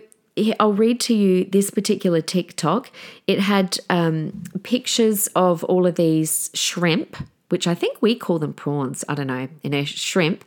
I'll 0.60 0.74
read 0.74 1.00
to 1.00 1.14
you 1.14 1.44
this 1.46 1.70
particular 1.70 2.20
TikTok. 2.20 2.90
It 3.26 3.40
had 3.40 3.78
um, 3.88 4.44
pictures 4.62 5.28
of 5.28 5.64
all 5.64 5.86
of 5.86 5.94
these 5.94 6.50
shrimp 6.52 7.16
which 7.48 7.66
I 7.66 7.74
think 7.74 7.98
we 8.00 8.14
call 8.14 8.38
them 8.38 8.52
prawns, 8.52 9.04
I 9.08 9.14
don't 9.14 9.26
know, 9.26 9.48
in 9.62 9.74
a 9.74 9.84
shrimp. 9.84 10.44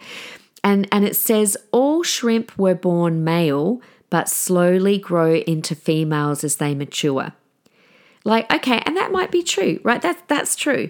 And, 0.64 0.88
and 0.92 1.06
it 1.06 1.16
says, 1.16 1.58
All 1.72 2.04
shrimp 2.04 2.58
were 2.58 2.76
born 2.76 3.24
male, 3.24 3.82
but 4.10 4.30
slowly 4.30 4.98
grow 4.98 5.36
into 5.36 5.76
females 5.76 6.44
as 6.44 6.58
they 6.58 6.76
mature. 6.76 7.34
Like, 8.26 8.52
okay, 8.54 8.82
and 8.86 8.98
that 8.98 9.12
might 9.12 9.32
be 9.32 9.44
true, 9.44 9.80
right? 9.84 10.02
That's, 10.02 10.22
that's 10.28 10.56
true. 10.56 10.90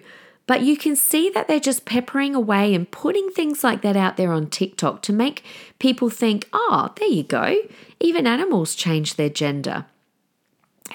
But 0.50 0.63
you 0.63 0.78
can 0.78 0.95
see 0.95 1.30
that 1.30 1.48
they're 1.48 1.60
just 1.60 1.86
peppering 1.86 2.34
away 2.34 2.74
and 2.74 2.89
putting 2.89 3.30
things 3.30 3.63
like 3.63 3.84
that 3.84 3.95
out 3.95 4.17
there 4.17 4.32
on 4.32 4.48
TikTok 4.48 5.04
to 5.04 5.13
make 5.13 5.43
people 5.78 6.10
think, 6.10 6.50
oh, 6.52 6.89
there 6.98 7.08
you 7.08 7.22
go. 7.22 7.56
Even 8.00 8.26
animals 8.26 8.74
change 8.74 9.13
their 9.13 9.30
gender. 9.30 9.86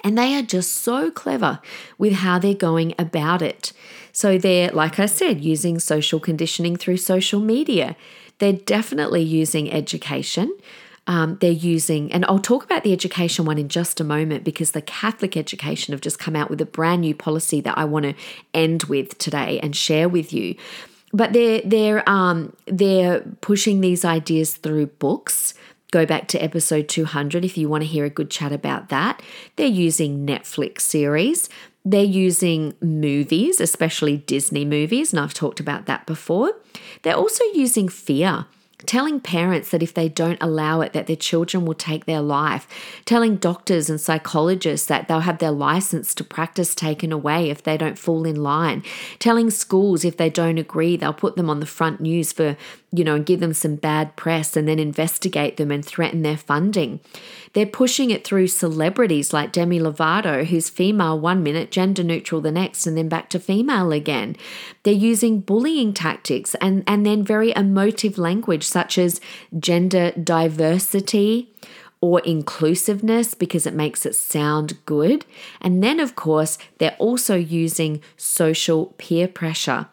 And 0.03 0.19
they 0.19 0.35
are 0.35 0.43
just 0.43 0.73
so 0.73 1.09
clever 1.09 1.61
with 1.99 2.15
how 2.15 2.41
they're 2.41 2.53
going 2.53 2.97
about 2.99 3.43
it. 3.43 3.73
So 4.15 4.39
they're, 4.39 4.71
like 4.71 5.01
I 5.01 5.07
said, 5.07 5.45
using 5.45 5.81
social 5.81 6.21
conditioning 6.21 6.77
through 6.77 6.99
social 6.99 7.41
media. 7.41 7.97
They're 8.39 8.53
definitely 8.53 9.23
using 9.23 9.71
education. 9.71 10.57
Um, 11.09 11.37
they're 11.41 11.51
using, 11.51 12.13
and 12.13 12.25
I'll 12.27 12.39
talk 12.39 12.65
about 12.65 12.85
the 12.85 12.93
education 12.93 13.45
one 13.45 13.59
in 13.59 13.69
just 13.69 14.01
a 14.01 14.05
moment 14.05 14.45
because 14.45 14.71
the 14.71 14.81
Catholic 14.81 15.37
education 15.37 15.93
have 15.93 16.01
just 16.01 16.21
come 16.21 16.37
out 16.37 16.49
with 16.49 16.61
a 16.61 16.65
brand 16.67 17.01
new 17.01 17.15
policy 17.15 17.61
that 17.63 17.77
I 17.77 17.85
want 17.85 18.05
to 18.05 18.15
end 18.55 18.85
with 18.85 19.19
today 19.19 19.59
and 19.61 19.75
share 19.75 20.09
with 20.09 20.33
you. 20.33 20.55
But 21.13 21.33
they're 21.33 21.61
they're 21.65 22.09
um, 22.09 22.57
they're 22.67 23.21
pushing 23.41 23.81
these 23.81 24.05
ideas 24.05 24.55
through 24.55 24.87
books. 24.87 25.55
Go 25.91 26.07
back 26.07 26.29
to 26.29 26.43
episode 26.43 26.89
200 26.89 27.45
if 27.45 27.59
you 27.59 27.69
want 27.69 27.83
to 27.83 27.87
hear 27.87 28.05
a 28.05 28.11
good 28.11 28.31
chat 28.31 28.53
about 28.53 28.89
that. 28.89 29.23
They're 29.57 29.67
using 29.67 30.27
Netflix 30.27 30.81
series. 30.81 31.49
They're 31.85 32.03
using 32.03 32.75
movies, 32.81 33.61
especially 33.61 34.19
Disney 34.19 34.65
movies, 34.65 35.13
and 35.13 35.21
I've 35.21 35.35
talked 35.35 35.61
about 35.61 35.85
that 35.87 36.07
before. 36.07 36.53
They're 37.03 37.15
also 37.17 37.45
using 37.53 37.89
fear 37.89 38.47
telling 38.87 39.21
parents 39.21 39.71
that 39.71 39.83
if 39.83 39.95
they 39.95 40.09
don't 40.09 40.43
allow 40.43 40.81
it 40.81 40.93
that 40.93 41.07
their 41.07 41.17
children 41.17 41.65
will 41.65 41.75
take 41.75 42.05
their 42.05 42.21
life. 42.21 42.67
Telling 43.05 43.37
doctors 43.37 43.91
and 43.91 44.01
psychologists 44.01 44.87
that 44.87 45.09
they'll 45.09 45.21
have 45.21 45.39
their 45.39 45.51
license 45.51 46.15
to 46.15 46.25
practice 46.25 46.75
taken 46.75 47.13
away 47.13 47.51
if 47.51 47.63
they 47.63 47.77
don't 47.77 47.99
fall 47.99 48.25
in 48.25 48.43
line. 48.43 48.83
Telling 49.19 49.51
schools 49.51 50.05
if 50.05 50.17
they 50.17 50.31
don't 50.31 50.59
agree 50.59 50.97
they'll 50.97 51.13
put 51.13 51.37
them 51.37 51.51
on 51.51 51.61
the 51.61 51.67
front 51.67 52.01
news 52.01 52.33
for 52.33 52.57
you 52.93 53.03
know 53.03 53.17
and 53.17 53.27
give 53.27 53.41
them 53.41 53.53
some 53.53 53.75
bad 53.77 54.15
press 54.15 54.57
and 54.57 54.69
then 54.69 54.79
investigate 54.79 55.57
them 55.57 55.71
and 55.71 55.85
threaten 55.85 56.23
their 56.23 56.37
funding. 56.37 57.01
They're 57.53 57.67
pushing 57.67 58.11
it 58.11 58.25
through 58.25 58.49
celebrities 58.49 59.33
like 59.33 59.53
Demi 59.53 59.79
Lovato, 59.79 60.45
who's 60.45 60.69
female 60.69 61.19
one 61.19 61.43
minute, 61.43 61.71
gender 61.71 62.03
neutral 62.03 62.41
the 62.41 62.53
next, 62.53 62.87
and 62.87 62.97
then 62.97 63.09
back 63.09 63.31
to 63.31 63.39
female 63.39 63.93
again. 63.93 64.37
They're 64.83 64.93
using 64.93 65.41
bullying 65.41 65.93
tactics 65.93 66.55
and, 66.57 66.83
and 66.87 67.07
then 67.07 67.23
very 67.23 67.53
emotive 67.55 68.19
language, 68.19 68.65
such 68.75 68.99
as 68.99 69.21
gender 69.57 70.11
diversity 70.21 71.49
or 72.01 72.19
inclusiveness 72.21 73.33
because 73.33 73.69
it 73.69 73.73
makes 73.73 74.05
it 74.05 74.17
sound 74.17 74.77
good. 74.85 75.25
And 75.61 75.81
then, 75.81 76.01
of 76.01 76.17
course, 76.17 76.59
they're 76.79 76.97
also 76.99 77.37
using 77.37 78.03
social 78.17 78.87
peer 78.99 79.29
pressure, 79.29 79.87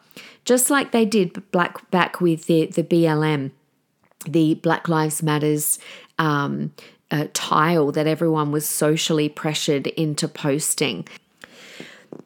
just 0.44 0.68
like 0.68 0.90
they 0.90 1.04
did 1.04 1.48
black, 1.52 1.88
back 1.92 2.20
with 2.20 2.46
the, 2.46 2.66
the 2.66 2.82
BLM, 2.82 3.52
the 4.26 4.56
Black 4.56 4.88
Lives 4.88 5.22
Matters 5.22 5.78
um, 6.18 6.72
uh, 7.12 7.28
tile 7.32 7.92
that 7.92 8.08
everyone 8.08 8.50
was 8.50 8.68
socially 8.68 9.28
pressured 9.28 9.86
into 9.86 10.26
posting. 10.26 11.06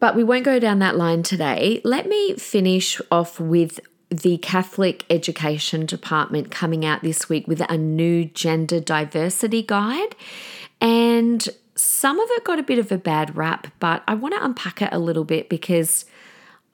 But 0.01 0.17
we 0.17 0.25
won't 0.25 0.45
go 0.47 0.59
down 0.59 0.79
that 0.79 0.97
line 0.97 1.23
today. 1.23 1.83
Let 1.85 2.09
me 2.09 2.35
finish 2.37 2.99
off 3.11 3.39
with 3.39 3.79
the 4.11 4.39
Catholic 4.39 5.05
Education 5.11 5.87
Department 5.87 6.51
coming 6.51 6.85
out 6.85 7.03
this 7.03 7.29
week 7.29 7.49
with 7.49 7.61
a 7.69 7.77
new 7.77 8.25
gender 8.25 8.81
diversity 8.81 9.63
guide. 9.63 10.15
And 10.81 11.49
some 11.75 12.19
of 12.19 12.29
it 12.33 12.45
got 12.45 12.59
a 12.59 12.63
bit 12.63 12.79
of 12.79 12.93
a 12.93 12.99
bad 12.99 13.37
rap, 13.37 13.69
but 13.81 14.03
I 14.07 14.15
want 14.15 14.35
to 14.35 14.45
unpack 14.45 14.81
it 14.81 14.91
a 14.93 14.99
little 14.99 15.25
bit 15.25 15.49
because 15.49 16.05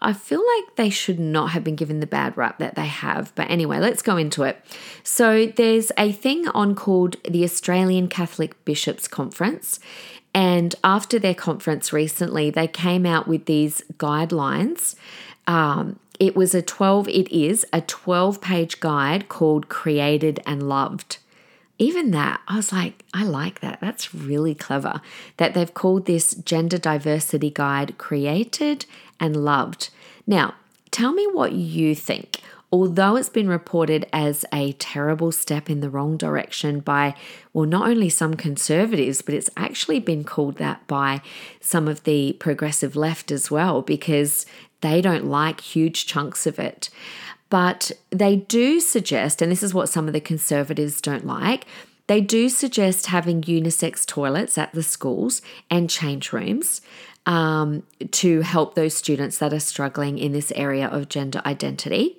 I 0.00 0.12
feel 0.12 0.44
like 0.56 0.76
they 0.76 0.90
should 0.90 1.20
not 1.20 1.50
have 1.50 1.62
been 1.62 1.76
given 1.76 2.00
the 2.00 2.06
bad 2.06 2.36
rap 2.36 2.58
that 2.58 2.74
they 2.74 2.86
have. 2.86 3.32
But 3.34 3.48
anyway, 3.48 3.78
let's 3.78 4.02
go 4.02 4.16
into 4.16 4.42
it. 4.42 4.62
So, 5.04 5.46
there's 5.46 5.92
a 5.96 6.10
thing 6.12 6.48
on 6.48 6.74
called 6.74 7.16
the 7.22 7.44
Australian 7.44 8.08
Catholic 8.08 8.64
Bishops 8.64 9.06
Conference. 9.06 9.78
And 10.34 10.74
after 10.82 11.18
their 11.18 11.34
conference 11.34 11.92
recently, 11.92 12.50
they 12.50 12.66
came 12.66 13.06
out 13.06 13.28
with 13.28 13.44
these 13.44 13.82
guidelines. 13.98 14.96
Um, 15.46 15.98
it 16.20 16.36
was 16.36 16.54
a 16.54 16.62
12, 16.62 17.08
it 17.08 17.30
is 17.32 17.66
a 17.72 17.80
12 17.80 18.40
page 18.40 18.80
guide 18.80 19.28
called 19.28 19.68
Created 19.68 20.40
and 20.46 20.68
Loved 20.68 21.18
even 21.82 22.12
that, 22.12 22.40
I 22.46 22.56
was 22.56 22.72
like, 22.72 23.04
I 23.12 23.24
like 23.24 23.58
that. 23.58 23.80
That's 23.80 24.14
really 24.14 24.54
clever 24.54 25.00
that 25.38 25.52
they've 25.52 25.74
called 25.74 26.06
this 26.06 26.32
gender 26.32 26.78
diversity 26.78 27.50
guide 27.50 27.98
created 27.98 28.86
and 29.18 29.44
loved. 29.44 29.90
Now, 30.24 30.54
tell 30.92 31.12
me 31.12 31.26
what 31.26 31.52
you 31.52 31.96
think. 31.96 32.38
Although 32.70 33.16
it's 33.16 33.28
been 33.28 33.48
reported 33.48 34.06
as 34.12 34.46
a 34.52 34.72
terrible 34.74 35.32
step 35.32 35.68
in 35.68 35.80
the 35.80 35.90
wrong 35.90 36.16
direction 36.16 36.78
by, 36.80 37.16
well, 37.52 37.66
not 37.66 37.88
only 37.88 38.08
some 38.08 38.34
conservatives, 38.34 39.20
but 39.20 39.34
it's 39.34 39.50
actually 39.56 39.98
been 39.98 40.22
called 40.22 40.56
that 40.56 40.86
by 40.86 41.20
some 41.60 41.88
of 41.88 42.04
the 42.04 42.34
progressive 42.34 42.94
left 42.94 43.32
as 43.32 43.50
well, 43.50 43.82
because 43.82 44.46
they 44.82 45.00
don't 45.00 45.24
like 45.24 45.60
huge 45.60 46.06
chunks 46.06 46.46
of 46.46 46.58
it. 46.58 46.90
But 47.48 47.90
they 48.10 48.36
do 48.36 48.80
suggest, 48.80 49.42
and 49.42 49.50
this 49.50 49.62
is 49.62 49.74
what 49.74 49.88
some 49.88 50.06
of 50.06 50.12
the 50.12 50.20
conservatives 50.20 51.00
don't 51.00 51.26
like, 51.26 51.66
they 52.06 52.20
do 52.20 52.48
suggest 52.48 53.06
having 53.06 53.42
unisex 53.42 54.06
toilets 54.06 54.58
at 54.58 54.72
the 54.72 54.82
schools 54.82 55.40
and 55.70 55.88
change 55.88 56.32
rooms 56.32 56.80
um, 57.26 57.84
to 58.10 58.40
help 58.40 58.74
those 58.74 58.94
students 58.94 59.38
that 59.38 59.52
are 59.52 59.60
struggling 59.60 60.18
in 60.18 60.32
this 60.32 60.50
area 60.52 60.88
of 60.88 61.08
gender 61.08 61.40
identity. 61.46 62.18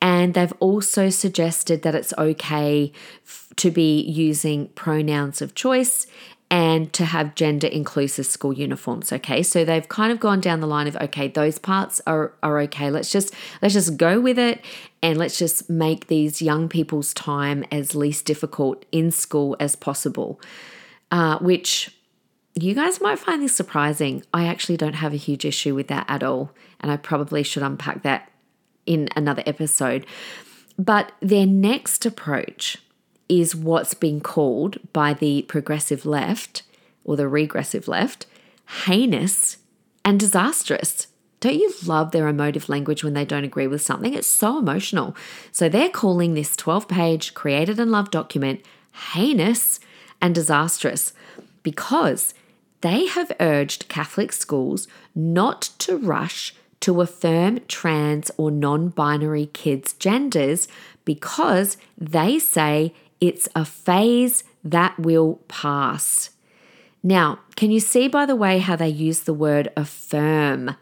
And 0.00 0.34
they've 0.34 0.52
also 0.60 1.10
suggested 1.10 1.82
that 1.82 1.94
it's 1.94 2.12
okay 2.16 2.92
f- 3.24 3.48
to 3.56 3.70
be 3.70 4.00
using 4.02 4.68
pronouns 4.68 5.42
of 5.42 5.54
choice 5.54 6.06
and 6.50 6.92
to 6.92 7.04
have 7.04 7.34
gender 7.34 7.66
inclusive 7.66 8.24
school 8.24 8.52
uniforms 8.52 9.12
okay 9.12 9.42
so 9.42 9.64
they've 9.64 9.88
kind 9.88 10.12
of 10.12 10.20
gone 10.20 10.40
down 10.40 10.60
the 10.60 10.66
line 10.66 10.86
of 10.86 10.96
okay 10.96 11.28
those 11.28 11.58
parts 11.58 12.00
are 12.06 12.32
are 12.42 12.60
okay 12.60 12.90
let's 12.90 13.10
just 13.10 13.34
let's 13.62 13.74
just 13.74 13.96
go 13.96 14.20
with 14.20 14.38
it 14.38 14.64
and 15.02 15.18
let's 15.18 15.38
just 15.38 15.68
make 15.68 16.06
these 16.06 16.40
young 16.40 16.68
people's 16.68 17.12
time 17.14 17.64
as 17.72 17.94
least 17.94 18.24
difficult 18.24 18.84
in 18.92 19.10
school 19.10 19.56
as 19.58 19.74
possible 19.74 20.40
uh, 21.10 21.38
which 21.38 21.90
you 22.58 22.74
guys 22.74 23.00
might 23.02 23.18
find 23.18 23.42
this 23.42 23.54
surprising. 23.54 24.24
I 24.32 24.46
actually 24.46 24.78
don't 24.78 24.94
have 24.94 25.12
a 25.12 25.16
huge 25.16 25.44
issue 25.44 25.74
with 25.74 25.88
that 25.88 26.06
at 26.08 26.22
all. 26.22 26.52
And 26.80 26.90
I 26.90 26.96
probably 26.96 27.42
should 27.42 27.62
unpack 27.62 28.02
that 28.02 28.30
in 28.86 29.08
another 29.14 29.42
episode. 29.44 30.06
But 30.78 31.12
their 31.20 31.46
next 31.46 32.06
approach 32.06 32.78
is 33.28 33.56
what's 33.56 33.94
been 33.94 34.20
called 34.20 34.78
by 34.92 35.12
the 35.12 35.42
progressive 35.42 36.06
left 36.06 36.62
or 37.04 37.16
the 37.16 37.28
regressive 37.28 37.88
left 37.88 38.26
heinous 38.84 39.58
and 40.04 40.18
disastrous. 40.18 41.08
Don't 41.40 41.54
you 41.54 41.72
love 41.84 42.10
their 42.10 42.28
emotive 42.28 42.68
language 42.68 43.04
when 43.04 43.14
they 43.14 43.24
don't 43.24 43.44
agree 43.44 43.66
with 43.66 43.82
something? 43.82 44.14
It's 44.14 44.26
so 44.26 44.58
emotional. 44.58 45.14
So 45.52 45.68
they're 45.68 45.90
calling 45.90 46.34
this 46.34 46.56
12 46.56 46.88
page 46.88 47.34
created 47.34 47.78
and 47.78 47.90
loved 47.90 48.12
document 48.12 48.62
heinous 49.12 49.78
and 50.20 50.34
disastrous 50.34 51.12
because 51.62 52.34
they 52.80 53.06
have 53.06 53.32
urged 53.40 53.88
Catholic 53.88 54.32
schools 54.32 54.88
not 55.14 55.62
to 55.78 55.96
rush 55.96 56.54
to 56.80 57.00
affirm 57.00 57.60
trans 57.68 58.30
or 58.36 58.50
non 58.50 58.88
binary 58.88 59.46
kids' 59.46 59.92
genders 59.94 60.68
because 61.04 61.76
they 61.98 62.38
say 62.38 62.94
it's 63.20 63.48
a 63.54 63.64
phase 63.64 64.44
that 64.64 64.98
will 64.98 65.40
pass. 65.48 66.30
Now, 67.02 67.40
can 67.54 67.70
you 67.70 67.80
see 67.80 68.08
by 68.08 68.26
the 68.26 68.36
way 68.36 68.58
how 68.58 68.76
they 68.76 68.88
use 68.88 69.20
the 69.20 69.34
word 69.34 69.70
affirm? 69.76 70.76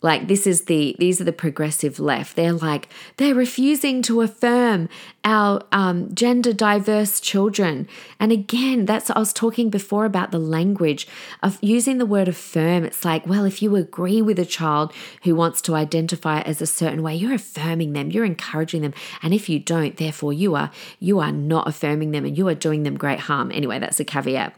Like 0.00 0.28
this 0.28 0.46
is 0.46 0.66
the 0.66 0.94
these 1.00 1.20
are 1.20 1.24
the 1.24 1.32
progressive 1.32 1.98
left. 1.98 2.36
They're 2.36 2.52
like 2.52 2.88
they're 3.16 3.34
refusing 3.34 4.00
to 4.02 4.20
affirm 4.20 4.88
our 5.24 5.60
um, 5.72 6.14
gender 6.14 6.52
diverse 6.52 7.18
children. 7.18 7.88
And 8.20 8.30
again, 8.30 8.84
that's 8.84 9.10
I 9.10 9.18
was 9.18 9.32
talking 9.32 9.70
before 9.70 10.04
about 10.04 10.30
the 10.30 10.38
language 10.38 11.08
of 11.42 11.58
using 11.60 11.98
the 11.98 12.06
word 12.06 12.28
affirm. 12.28 12.84
It's 12.84 13.04
like, 13.04 13.26
well, 13.26 13.44
if 13.44 13.60
you 13.60 13.74
agree 13.74 14.22
with 14.22 14.38
a 14.38 14.44
child 14.44 14.92
who 15.24 15.34
wants 15.34 15.60
to 15.62 15.74
identify 15.74 16.42
as 16.42 16.62
a 16.62 16.66
certain 16.66 17.02
way, 17.02 17.16
you're 17.16 17.34
affirming 17.34 17.92
them, 17.92 18.12
you're 18.12 18.24
encouraging 18.24 18.82
them. 18.82 18.94
And 19.20 19.34
if 19.34 19.48
you 19.48 19.58
don't, 19.58 19.96
therefore 19.96 20.32
you 20.32 20.54
are 20.54 20.70
you 21.00 21.18
are 21.18 21.32
not 21.32 21.66
affirming 21.66 22.12
them 22.12 22.24
and 22.24 22.38
you 22.38 22.46
are 22.46 22.54
doing 22.54 22.84
them 22.84 22.96
great 22.96 23.20
harm. 23.20 23.50
Anyway, 23.52 23.80
that's 23.80 23.98
a 23.98 24.04
caveat. 24.04 24.54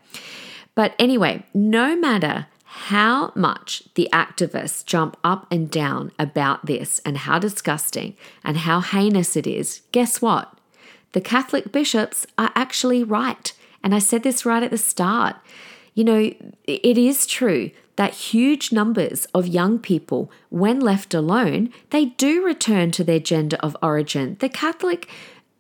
But 0.75 0.95
anyway, 0.99 1.45
no 1.55 1.97
matter 1.97 2.47
how 2.73 3.33
much 3.35 3.83
the 3.97 4.09
activists 4.13 4.85
jump 4.85 5.17
up 5.25 5.45
and 5.51 5.69
down 5.69 6.13
about 6.21 6.67
this 6.67 7.01
and 7.05 7.19
how 7.19 7.37
disgusting 7.37 8.17
and 8.45 8.59
how 8.59 8.81
heinous 8.81 9.37
it 9.37 9.45
is, 9.45 9.83
guess 9.91 10.23
what? 10.23 10.57
The 11.11 11.21
Catholic 11.21 11.73
bishops 11.73 12.29
are 12.39 12.53
actually 12.55 13.03
right. 13.03 13.53
And 13.83 13.93
I 13.93 13.99
said 13.99 14.23
this 14.23 14.47
right 14.47 14.63
at 14.63 14.71
the 14.71 14.79
start. 14.79 15.35
You 15.95 16.05
know, 16.05 16.33
it 16.65 16.97
is 16.97 17.27
true 17.27 17.73
that 17.97 18.15
huge 18.15 18.71
numbers 18.71 19.27
of 19.35 19.49
young 19.49 19.81
people, 19.81 20.31
when 20.49 20.79
left 20.79 21.13
alone, 21.13 21.73
they 21.91 22.05
do 22.05 22.45
return 22.45 22.93
to 22.93 23.03
their 23.03 23.19
gender 23.19 23.57
of 23.57 23.77
origin. 23.83 24.37
The 24.39 24.49
Catholic 24.49 25.09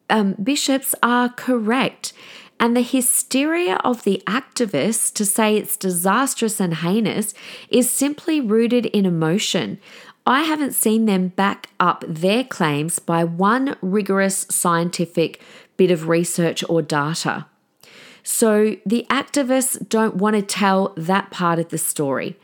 um, 0.09 0.37
bishops 0.41 0.95
are 1.03 1.29
correct. 1.29 2.13
And 2.61 2.77
the 2.77 2.83
hysteria 2.83 3.77
of 3.77 4.05
the 4.05 4.23
activists 4.27 5.13
to 5.15 5.25
say 5.25 5.57
it's 5.57 5.79
disastrous 5.79 6.61
and 6.61 6.75
heinous 6.75 7.33
is 7.71 7.91
simply 7.91 8.39
rooted 8.39 8.85
in 8.87 9.07
emotion. 9.07 9.81
I 10.27 10.43
haven't 10.43 10.75
seen 10.75 11.07
them 11.07 11.29
back 11.29 11.71
up 11.81 12.05
their 12.07 12.45
claims 12.45 12.99
by 12.99 13.25
one 13.25 13.77
rigorous 13.81 14.47
scientific 14.51 15.41
bit 15.79 15.91
of 15.91 16.07
research 16.07 16.63
or 16.69 16.83
data. 16.83 17.47
So 18.23 18.77
the 18.85 19.07
activists 19.09 19.89
don't 19.89 20.17
want 20.17 20.37
to 20.37 20.43
tell 20.43 20.93
that 20.99 21.31
part 21.31 21.59
of 21.59 21.71
the 21.71 21.79
story. 21.79 22.37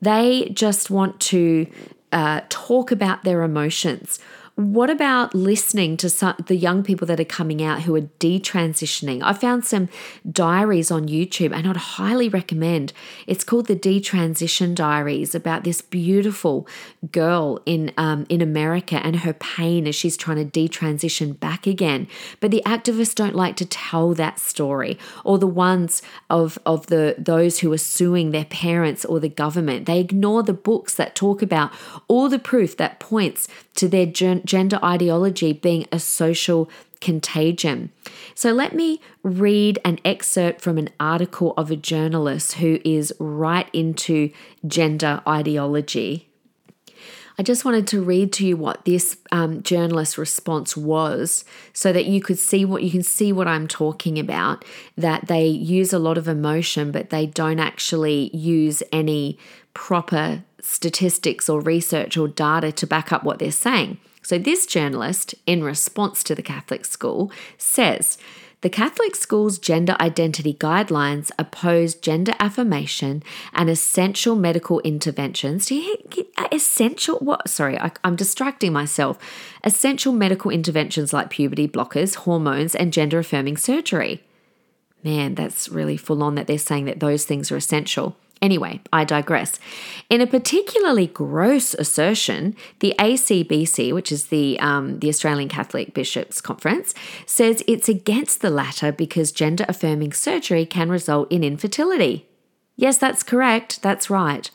They 0.00 0.48
just 0.54 0.90
want 0.90 1.18
to 1.22 1.66
uh, 2.12 2.42
talk 2.48 2.92
about 2.92 3.24
their 3.24 3.42
emotions 3.42 4.20
what 4.56 4.88
about 4.88 5.34
listening 5.34 5.98
to 5.98 6.08
some, 6.08 6.34
the 6.46 6.56
young 6.56 6.82
people 6.82 7.06
that 7.06 7.20
are 7.20 7.24
coming 7.24 7.62
out 7.62 7.82
who 7.82 7.94
are 7.94 8.00
detransitioning? 8.00 9.20
I 9.22 9.34
found 9.34 9.66
some 9.66 9.90
diaries 10.30 10.90
on 10.90 11.08
YouTube 11.08 11.54
and 11.54 11.68
I'd 11.68 11.76
highly 11.76 12.30
recommend. 12.30 12.94
It's 13.26 13.44
called 13.44 13.66
the 13.66 13.76
Detransition 13.76 14.74
Diaries 14.74 15.34
about 15.34 15.64
this 15.64 15.82
beautiful 15.82 16.66
girl 17.12 17.60
in 17.66 17.92
um, 17.98 18.24
in 18.30 18.40
America 18.40 18.96
and 18.96 19.16
her 19.16 19.34
pain 19.34 19.86
as 19.86 19.94
she's 19.94 20.16
trying 20.16 20.38
to 20.38 20.60
detransition 20.60 21.38
back 21.38 21.66
again. 21.66 22.08
But 22.40 22.50
the 22.50 22.62
activists 22.64 23.14
don't 23.14 23.36
like 23.36 23.56
to 23.56 23.66
tell 23.66 24.14
that 24.14 24.38
story, 24.38 24.98
or 25.22 25.38
the 25.38 25.46
ones 25.46 26.00
of 26.30 26.58
of 26.64 26.86
the 26.86 27.14
those 27.18 27.58
who 27.58 27.70
are 27.74 27.78
suing 27.78 28.30
their 28.30 28.46
parents 28.46 29.04
or 29.04 29.20
the 29.20 29.28
government. 29.28 29.84
They 29.84 30.00
ignore 30.00 30.42
the 30.42 30.54
books 30.54 30.94
that 30.94 31.14
talk 31.14 31.42
about 31.42 31.72
all 32.08 32.30
the 32.30 32.38
proof 32.38 32.74
that 32.78 33.00
points 33.00 33.48
to 33.74 33.88
their 33.88 34.06
gender 34.46 34.78
ideology 34.82 35.52
being 35.52 35.86
a 35.92 35.98
social 35.98 36.70
contagion. 37.00 37.90
So 38.34 38.52
let 38.52 38.74
me 38.74 39.00
read 39.22 39.78
an 39.84 39.98
excerpt 40.04 40.60
from 40.60 40.78
an 40.78 40.88
article 40.98 41.52
of 41.56 41.70
a 41.70 41.76
journalist 41.76 42.54
who 42.54 42.78
is 42.84 43.12
right 43.18 43.68
into 43.72 44.30
gender 44.66 45.20
ideology. 45.26 46.28
I 47.38 47.42
just 47.42 47.66
wanted 47.66 47.86
to 47.88 48.02
read 48.02 48.32
to 48.34 48.46
you 48.46 48.56
what 48.56 48.86
this 48.86 49.18
um, 49.30 49.62
journalist 49.62 50.16
response 50.16 50.74
was 50.74 51.44
so 51.74 51.92
that 51.92 52.06
you 52.06 52.22
could 52.22 52.38
see 52.38 52.64
what 52.64 52.82
you 52.82 52.90
can 52.90 53.02
see 53.02 53.30
what 53.30 53.46
I'm 53.46 53.68
talking 53.68 54.18
about 54.18 54.64
that 54.96 55.26
they 55.28 55.46
use 55.46 55.92
a 55.92 55.98
lot 55.98 56.16
of 56.16 56.28
emotion 56.28 56.90
but 56.92 57.10
they 57.10 57.26
don't 57.26 57.58
actually 57.58 58.34
use 58.34 58.82
any 58.90 59.38
proper 59.74 60.44
statistics 60.62 61.50
or 61.50 61.60
research 61.60 62.16
or 62.16 62.26
data 62.26 62.72
to 62.72 62.86
back 62.86 63.12
up 63.12 63.22
what 63.22 63.38
they're 63.38 63.52
saying. 63.52 63.98
So, 64.26 64.38
this 64.38 64.66
journalist, 64.66 65.36
in 65.46 65.62
response 65.62 66.24
to 66.24 66.34
the 66.34 66.42
Catholic 66.42 66.84
school, 66.84 67.30
says 67.58 68.18
the 68.60 68.68
Catholic 68.68 69.14
school's 69.14 69.56
gender 69.56 69.96
identity 70.00 70.52
guidelines 70.52 71.30
oppose 71.38 71.94
gender 71.94 72.32
affirmation 72.40 73.22
and 73.52 73.70
essential 73.70 74.34
medical 74.34 74.80
interventions. 74.80 75.66
Do 75.66 75.76
you 75.76 75.96
uh, 76.36 76.48
essential 76.50 77.20
what? 77.20 77.48
Sorry, 77.48 77.78
I, 77.78 77.92
I'm 78.02 78.16
distracting 78.16 78.72
myself. 78.72 79.16
Essential 79.62 80.12
medical 80.12 80.50
interventions 80.50 81.12
like 81.12 81.30
puberty 81.30 81.68
blockers, 81.68 82.16
hormones, 82.16 82.74
and 82.74 82.92
gender 82.92 83.20
affirming 83.20 83.56
surgery. 83.56 84.24
Man, 85.04 85.36
that's 85.36 85.68
really 85.68 85.96
full 85.96 86.24
on 86.24 86.34
that 86.34 86.48
they're 86.48 86.58
saying 86.58 86.86
that 86.86 86.98
those 86.98 87.24
things 87.26 87.52
are 87.52 87.56
essential. 87.56 88.16
Anyway, 88.42 88.80
I 88.92 89.04
digress. 89.04 89.58
In 90.10 90.20
a 90.20 90.26
particularly 90.26 91.06
gross 91.06 91.72
assertion, 91.74 92.54
the 92.80 92.94
ACBC, 92.98 93.94
which 93.94 94.12
is 94.12 94.26
the, 94.26 94.60
um, 94.60 94.98
the 94.98 95.08
Australian 95.08 95.48
Catholic 95.48 95.94
Bishops' 95.94 96.40
Conference, 96.40 96.94
says 97.24 97.64
it's 97.66 97.88
against 97.88 98.42
the 98.42 98.50
latter 98.50 98.92
because 98.92 99.32
gender 99.32 99.64
affirming 99.68 100.12
surgery 100.12 100.66
can 100.66 100.90
result 100.90 101.32
in 101.32 101.42
infertility. 101.42 102.26
Yes, 102.76 102.98
that's 102.98 103.22
correct. 103.22 103.80
That's 103.80 104.10
right. 104.10 104.50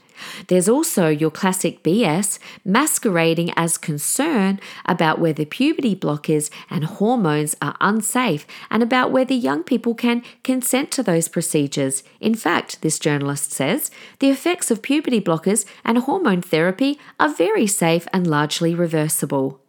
There's 0.48 0.70
also 0.70 1.08
your 1.08 1.32
classic 1.32 1.84
BS 1.84 2.40
masquerading 2.66 3.52
as 3.56 3.78
concern 3.78 4.60
about 4.86 5.20
whether 5.20 5.46
puberty 5.46 5.96
blockers 5.96 6.50
and 6.70 6.84
hormones 6.86 7.56
are 7.62 7.76
unsafe 7.80 8.46
and 8.70 8.84
about 8.84 9.12
whether 9.12 9.34
young 9.34 9.64
people 9.64 9.94
can 9.94 10.24
consent 10.44 10.92
to 10.92 11.04
those 11.04 11.28
procedures. 11.28 12.04
In 12.20 12.36
fact, 12.36 12.82
this 12.82 13.00
journalist 13.00 13.52
says, 13.52 13.92
the 14.20 14.30
effects 14.30 14.72
of 14.72 14.82
puberty 14.82 15.22
blockers 15.22 15.66
and 15.84 15.98
hormone 15.98 16.42
therapy 16.42 17.00
are 17.20 17.34
very 17.34 17.68
safe 17.68 18.08
and 18.14 18.28
largely 18.28 18.76
reversible. 18.76 19.60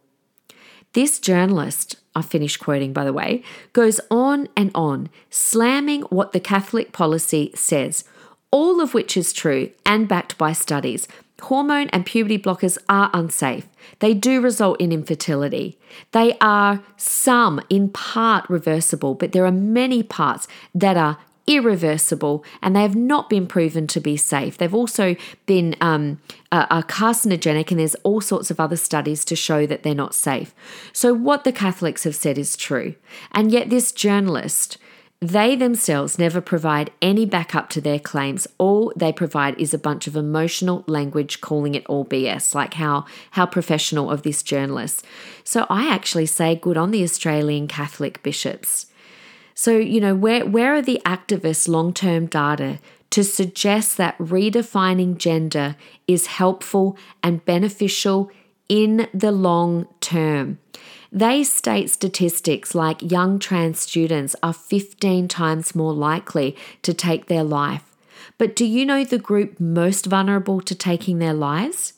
This 0.93 1.19
journalist, 1.19 1.95
I 2.15 2.21
finish 2.21 2.57
quoting 2.57 2.93
by 2.93 3.03
the 3.03 3.13
way, 3.13 3.43
goes 3.73 3.99
on 4.11 4.47
and 4.55 4.69
on, 4.75 5.09
slamming 5.31 6.03
what 6.03 6.33
the 6.33 6.39
Catholic 6.39 6.91
policy 6.91 7.51
says 7.55 8.03
all 8.53 8.79
of 8.79 8.93
which 8.93 9.17
is 9.17 9.33
true 9.33 9.71
and 9.83 10.07
backed 10.07 10.37
by 10.37 10.53
studies. 10.53 11.07
Hormone 11.41 11.89
and 11.89 12.05
puberty 12.05 12.37
blockers 12.37 12.77
are 12.87 13.09
unsafe. 13.11 13.67
They 13.97 14.13
do 14.13 14.39
result 14.39 14.79
in 14.79 14.91
infertility. 14.91 15.79
They 16.11 16.37
are 16.39 16.83
some, 16.95 17.59
in 17.67 17.89
part, 17.89 18.47
reversible, 18.47 19.15
but 19.15 19.31
there 19.31 19.45
are 19.45 19.51
many 19.51 20.03
parts 20.03 20.47
that 20.75 20.95
are 20.95 21.17
irreversible 21.47 22.45
and 22.61 22.75
they 22.75 22.83
have 22.83 22.95
not 22.95 23.27
been 23.27 23.47
proven 23.47 23.87
to 23.87 23.99
be 23.99 24.15
safe. 24.15 24.55
They've 24.57 24.73
also 24.73 25.15
been 25.47 25.75
um, 25.81 26.21
are 26.51 26.83
carcinogenic, 26.83 27.71
and 27.71 27.79
there's 27.79 27.95
all 28.03 28.21
sorts 28.21 28.51
of 28.51 28.59
other 28.59 28.77
studies 28.77 29.25
to 29.25 29.35
show 29.35 29.65
that 29.65 29.81
they're 29.81 29.95
not 29.95 30.13
safe. 30.13 30.53
So, 30.93 31.11
what 31.11 31.43
the 31.43 31.51
Catholics 31.51 32.03
have 32.03 32.15
said 32.15 32.37
is 32.37 32.55
true. 32.55 32.93
And 33.31 33.51
yet, 33.51 33.71
this 33.71 33.91
journalist 33.91 34.77
they 35.29 35.55
themselves 35.55 36.19
never 36.19 36.41
provide 36.41 36.91
any 37.01 37.25
backup 37.25 37.69
to 37.69 37.81
their 37.81 37.99
claims. 37.99 38.47
All 38.57 38.91
they 38.95 39.13
provide 39.13 39.57
is 39.59 39.73
a 39.73 39.77
bunch 39.77 40.05
of 40.05 40.15
emotional 40.15 40.83
language 40.85 41.39
calling 41.39 41.75
it 41.75 41.85
all 41.87 42.05
BS, 42.05 42.53
like 42.53 42.73
how, 42.73 43.05
how 43.31 43.45
professional 43.45 44.11
of 44.11 44.23
this 44.23 44.43
journalist. 44.43 45.05
So 45.43 45.65
I 45.69 45.89
actually 45.89 46.25
say 46.25 46.55
good 46.55 46.77
on 46.77 46.91
the 46.91 47.03
Australian 47.03 47.67
Catholic 47.67 48.21
bishops. 48.21 48.87
So, 49.55 49.77
you 49.77 50.01
know, 50.01 50.15
where, 50.15 50.45
where 50.45 50.73
are 50.75 50.81
the 50.81 51.01
activists' 51.05 51.67
long 51.67 51.93
term 51.93 52.25
data 52.25 52.79
to 53.11 53.23
suggest 53.23 53.97
that 53.97 54.17
redefining 54.17 55.17
gender 55.17 55.75
is 56.07 56.27
helpful 56.27 56.97
and 57.21 57.45
beneficial 57.45 58.29
in 58.67 59.07
the 59.13 59.31
long 59.31 59.87
term? 60.01 60.59
They 61.15 61.43
state 61.43 61.91
statistics 61.91 62.73
like 62.73 63.11
young 63.11 63.37
trans 63.37 63.79
students 63.79 64.35
are 64.41 64.51
15 64.51 65.27
times 65.27 65.75
more 65.75 65.93
likely 65.93 66.57
to 66.81 66.91
take 66.91 67.27
their 67.27 67.43
life. 67.43 67.83
But 68.39 68.55
do 68.55 68.65
you 68.65 68.83
know 68.83 69.03
the 69.03 69.19
group 69.19 69.59
most 69.59 70.07
vulnerable 70.07 70.59
to 70.61 70.73
taking 70.73 71.19
their 71.19 71.35
lives? 71.35 71.93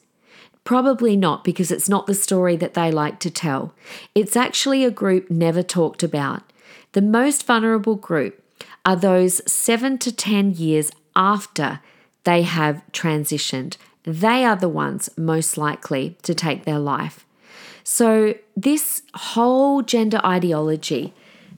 Probably 0.65 1.15
not, 1.15 1.45
because 1.45 1.71
it's 1.71 1.87
not 1.87 2.07
the 2.07 2.13
story 2.13 2.57
that 2.57 2.73
they 2.73 2.91
like 2.91 3.19
to 3.21 3.29
tell. 3.29 3.73
It's 4.13 4.35
actually 4.35 4.83
a 4.83 4.91
group 4.91 5.31
never 5.31 5.63
talked 5.63 6.03
about. 6.03 6.43
The 6.91 7.01
most 7.01 7.47
vulnerable 7.47 7.95
group 7.95 8.43
are 8.85 8.97
those 8.97 9.41
seven 9.49 9.97
to 9.99 10.11
10 10.11 10.55
years 10.55 10.91
after 11.15 11.79
they 12.25 12.41
have 12.41 12.83
transitioned. 12.91 13.77
They 14.03 14.43
are 14.43 14.57
the 14.57 14.67
ones 14.67 15.09
most 15.15 15.57
likely 15.57 16.17
to 16.23 16.35
take 16.35 16.65
their 16.65 16.79
life. 16.79 17.25
So, 17.87 18.33
this 18.57 19.03
whole 19.13 19.83
gender 19.83 20.19
ideology 20.25 21.13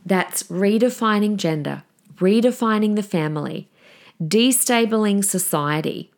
that's 0.06 0.44
redefining 0.44 1.38
gender, 1.38 1.84
redefining 2.18 2.98
the 2.98 3.04
family, 3.04 3.70
destabilizing 4.22 5.24
society 5.24 6.12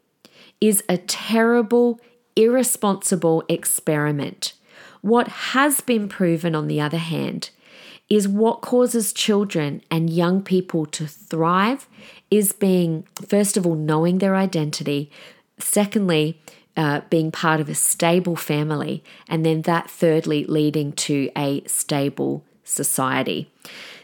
is 0.59 0.83
a 0.89 0.97
terrible 0.97 2.01
irresponsible 2.35 3.43
experiment. 3.47 4.53
What 5.01 5.27
has 5.27 5.79
been 5.79 6.09
proven, 6.09 6.55
on 6.55 6.67
the 6.67 6.81
other 6.81 6.97
hand, 6.97 7.51
is 8.09 8.27
what 8.27 8.61
causes 8.61 9.13
children 9.13 9.83
and 9.91 10.09
young 10.09 10.41
people 10.41 10.87
to 10.87 11.05
thrive 11.05 11.87
is 12.31 12.51
being, 12.51 13.05
first 13.27 13.57
of 13.57 13.67
all, 13.67 13.75
knowing 13.75 14.17
their 14.17 14.35
identity, 14.35 15.11
secondly, 15.59 16.41
uh, 16.79 17.01
being 17.09 17.29
part 17.29 17.59
of 17.59 17.67
a 17.67 17.75
stable 17.75 18.37
family, 18.37 19.03
and 19.27 19.45
then 19.45 19.63
that 19.63 19.89
thirdly 19.89 20.45
leading 20.45 20.93
to 20.93 21.29
a 21.35 21.61
stable 21.65 22.45
society. 22.63 23.51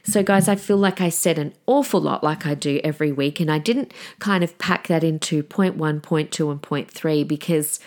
So, 0.04 0.22
guys, 0.22 0.50
I 0.50 0.56
feel 0.56 0.76
like 0.76 1.00
I 1.00 1.08
said 1.08 1.40
an 1.40 1.54
awful 1.68 2.02
lot 2.02 2.22
like 2.22 2.46
I 2.46 2.54
do 2.54 2.82
every 2.84 3.14
week, 3.14 3.40
and 3.40 3.50
I 3.50 3.60
didn't 3.60 3.94
kind 4.20 4.44
of 4.44 4.58
pack 4.58 4.88
that 4.88 5.06
into 5.06 5.42
point 5.42 5.78
one, 5.78 6.02
point 6.02 6.34
two, 6.34 6.52
and 6.52 6.62
point 6.62 6.92
three 6.92 7.24
because 7.24 7.80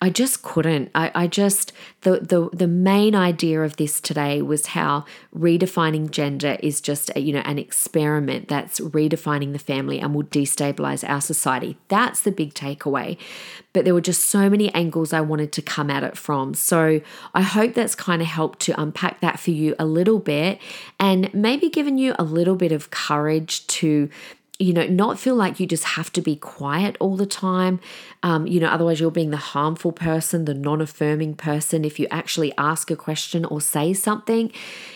I 0.00 0.10
just 0.10 0.42
couldn't. 0.42 0.90
I, 0.94 1.10
I 1.14 1.26
just 1.26 1.72
the, 2.02 2.20
the 2.20 2.50
the 2.52 2.66
main 2.66 3.14
idea 3.14 3.62
of 3.62 3.76
this 3.76 4.00
today 4.00 4.42
was 4.42 4.66
how 4.66 5.06
redefining 5.34 6.10
gender 6.10 6.58
is 6.60 6.80
just 6.80 7.10
a, 7.16 7.20
you 7.20 7.32
know 7.32 7.40
an 7.40 7.58
experiment 7.58 8.48
that's 8.48 8.78
redefining 8.80 9.52
the 9.52 9.58
family 9.58 9.98
and 9.98 10.14
will 10.14 10.24
destabilize 10.24 11.08
our 11.08 11.20
society. 11.20 11.78
That's 11.88 12.20
the 12.20 12.30
big 12.30 12.52
takeaway. 12.52 13.16
But 13.72 13.84
there 13.84 13.94
were 13.94 14.00
just 14.00 14.24
so 14.24 14.50
many 14.50 14.72
angles 14.74 15.12
I 15.12 15.20
wanted 15.22 15.52
to 15.52 15.62
come 15.62 15.90
at 15.90 16.02
it 16.02 16.16
from. 16.16 16.54
So 16.54 17.00
I 17.34 17.42
hope 17.42 17.74
that's 17.74 17.94
kind 17.94 18.20
of 18.20 18.28
helped 18.28 18.60
to 18.60 18.80
unpack 18.80 19.20
that 19.20 19.38
for 19.38 19.50
you 19.50 19.74
a 19.78 19.86
little 19.86 20.18
bit 20.18 20.58
and 20.98 21.32
maybe 21.34 21.68
given 21.68 21.98
you 21.98 22.14
a 22.18 22.24
little 22.24 22.56
bit 22.56 22.72
of 22.72 22.90
courage 22.90 23.66
to 23.68 24.08
you 24.58 24.72
know, 24.72 24.86
not 24.86 25.18
feel 25.18 25.34
like 25.34 25.60
you 25.60 25.66
just 25.66 25.84
have 25.84 26.10
to 26.12 26.22
be 26.22 26.36
quiet 26.36 26.96
all 26.98 27.16
the 27.16 27.26
time. 27.26 27.78
Um, 28.22 28.46
you 28.46 28.58
know, 28.58 28.68
otherwise 28.68 29.00
you're 29.00 29.10
being 29.10 29.30
the 29.30 29.36
harmful 29.36 29.92
person, 29.92 30.46
the 30.46 30.54
non 30.54 30.80
affirming 30.80 31.34
person. 31.34 31.84
If 31.84 32.00
you 32.00 32.06
actually 32.10 32.52
ask 32.56 32.90
a 32.90 32.96
question 32.96 33.44
or 33.44 33.60
say 33.60 33.92
something, 33.92 34.50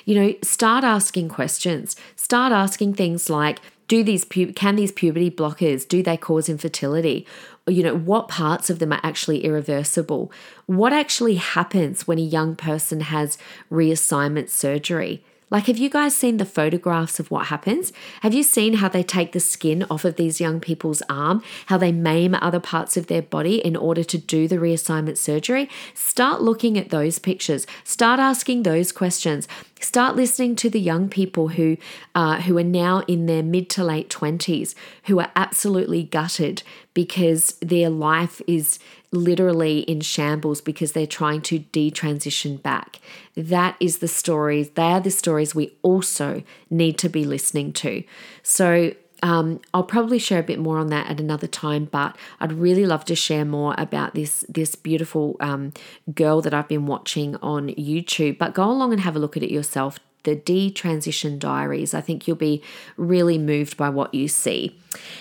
you 0.06 0.14
know, 0.14 0.34
start 0.42 0.82
asking 0.82 1.28
questions. 1.28 1.94
Start 2.16 2.52
asking 2.52 2.94
things 2.94 3.28
like, 3.28 3.60
do 3.86 4.04
these 4.04 4.24
pu- 4.24 4.52
can 4.52 4.76
these 4.76 4.92
puberty 4.92 5.32
blockers 5.32 5.86
do 5.86 6.00
they 6.00 6.16
cause 6.16 6.48
infertility 6.48 7.26
you 7.66 7.82
know 7.82 7.96
what 7.96 8.28
parts 8.28 8.70
of 8.70 8.78
them 8.78 8.92
are 8.92 9.00
actually 9.02 9.44
irreversible 9.44 10.30
what 10.66 10.92
actually 10.92 11.34
happens 11.34 12.06
when 12.06 12.16
a 12.16 12.22
young 12.22 12.54
person 12.54 13.00
has 13.00 13.36
reassignment 13.68 14.48
surgery 14.48 15.24
like, 15.50 15.66
have 15.66 15.78
you 15.78 15.90
guys 15.90 16.14
seen 16.14 16.36
the 16.36 16.44
photographs 16.44 17.18
of 17.18 17.30
what 17.30 17.46
happens? 17.46 17.92
Have 18.20 18.32
you 18.32 18.42
seen 18.44 18.74
how 18.74 18.88
they 18.88 19.02
take 19.02 19.32
the 19.32 19.40
skin 19.40 19.84
off 19.90 20.04
of 20.04 20.14
these 20.16 20.40
young 20.40 20.60
people's 20.60 21.02
arm, 21.08 21.42
how 21.66 21.76
they 21.76 21.90
maim 21.90 22.36
other 22.36 22.60
parts 22.60 22.96
of 22.96 23.08
their 23.08 23.22
body 23.22 23.56
in 23.56 23.74
order 23.74 24.04
to 24.04 24.16
do 24.18 24.46
the 24.46 24.56
reassignment 24.56 25.18
surgery? 25.18 25.68
Start 25.92 26.40
looking 26.40 26.78
at 26.78 26.90
those 26.90 27.18
pictures. 27.18 27.66
Start 27.82 28.20
asking 28.20 28.62
those 28.62 28.92
questions. 28.92 29.48
Start 29.80 30.14
listening 30.14 30.54
to 30.56 30.70
the 30.70 30.78
young 30.78 31.08
people 31.08 31.48
who, 31.48 31.76
uh, 32.14 32.42
who 32.42 32.56
are 32.58 32.62
now 32.62 33.00
in 33.08 33.26
their 33.26 33.42
mid 33.42 33.68
to 33.70 33.82
late 33.82 34.08
20s, 34.08 34.74
who 35.04 35.18
are 35.18 35.32
absolutely 35.34 36.04
gutted 36.04 36.62
because 36.94 37.56
their 37.60 37.88
life 37.88 38.42
is 38.46 38.78
literally 39.12 39.80
in 39.80 40.00
shambles 40.00 40.60
because 40.60 40.92
they're 40.92 41.06
trying 41.06 41.42
to 41.42 41.60
detransition 41.60 42.62
back. 42.62 43.00
That 43.36 43.76
is 43.80 43.98
the 43.98 44.08
stories, 44.08 44.70
they 44.70 44.82
are 44.82 45.00
the 45.00 45.10
stories 45.10 45.54
we 45.54 45.74
also 45.82 46.42
need 46.68 46.98
to 46.98 47.08
be 47.08 47.24
listening 47.24 47.72
to. 47.74 48.04
So, 48.42 48.94
um, 49.22 49.60
I'll 49.74 49.84
probably 49.84 50.18
share 50.18 50.40
a 50.40 50.42
bit 50.42 50.58
more 50.58 50.78
on 50.78 50.86
that 50.88 51.10
at 51.10 51.20
another 51.20 51.46
time, 51.46 51.86
but 51.86 52.16
I'd 52.40 52.52
really 52.52 52.86
love 52.86 53.04
to 53.06 53.14
share 53.14 53.44
more 53.44 53.74
about 53.76 54.14
this 54.14 54.44
this 54.48 54.74
beautiful 54.74 55.36
um, 55.40 55.72
girl 56.14 56.40
that 56.40 56.54
I've 56.54 56.68
been 56.68 56.86
watching 56.86 57.36
on 57.36 57.68
YouTube. 57.68 58.38
But 58.38 58.54
go 58.54 58.64
along 58.70 58.92
and 58.92 59.02
have 59.02 59.16
a 59.16 59.18
look 59.18 59.36
at 59.36 59.42
it 59.42 59.50
yourself 59.50 60.00
the 60.24 60.36
Detransition 60.36 61.38
Diaries. 61.38 61.94
I 61.94 62.00
think 62.00 62.26
you'll 62.26 62.36
be 62.36 62.62
really 62.96 63.38
moved 63.38 63.76
by 63.76 63.88
what 63.88 64.14
you 64.14 64.28
see. 64.28 64.78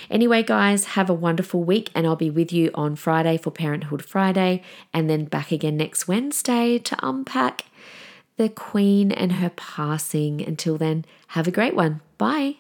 Anyway, 0.10 0.44
guys, 0.44 0.86
have 0.86 1.10
a 1.10 1.14
wonderful 1.14 1.64
week, 1.64 1.90
and 1.94 2.08
I'll 2.08 2.16
be 2.16 2.30
with 2.30 2.52
you 2.52 2.72
on 2.74 2.96
Friday 2.96 3.38
for 3.38 3.52
Parenthood 3.52 4.04
Friday, 4.04 4.64
and 4.94 5.10
then 5.10 5.26
back 5.26 5.52
again 5.52 5.78
next 5.78 6.08
Wednesday 6.08 6.80
to 6.80 6.98
unpack 7.02 7.66
the 8.38 8.50
Queen 8.50 9.12
and 9.12 9.34
her 9.34 9.50
passing. 9.50 10.42
Until 10.42 10.78
then, 10.78 11.06
have 11.30 11.48
a 11.48 11.52
great 11.52 11.76
one. 11.76 12.02
Bye. 12.18 12.58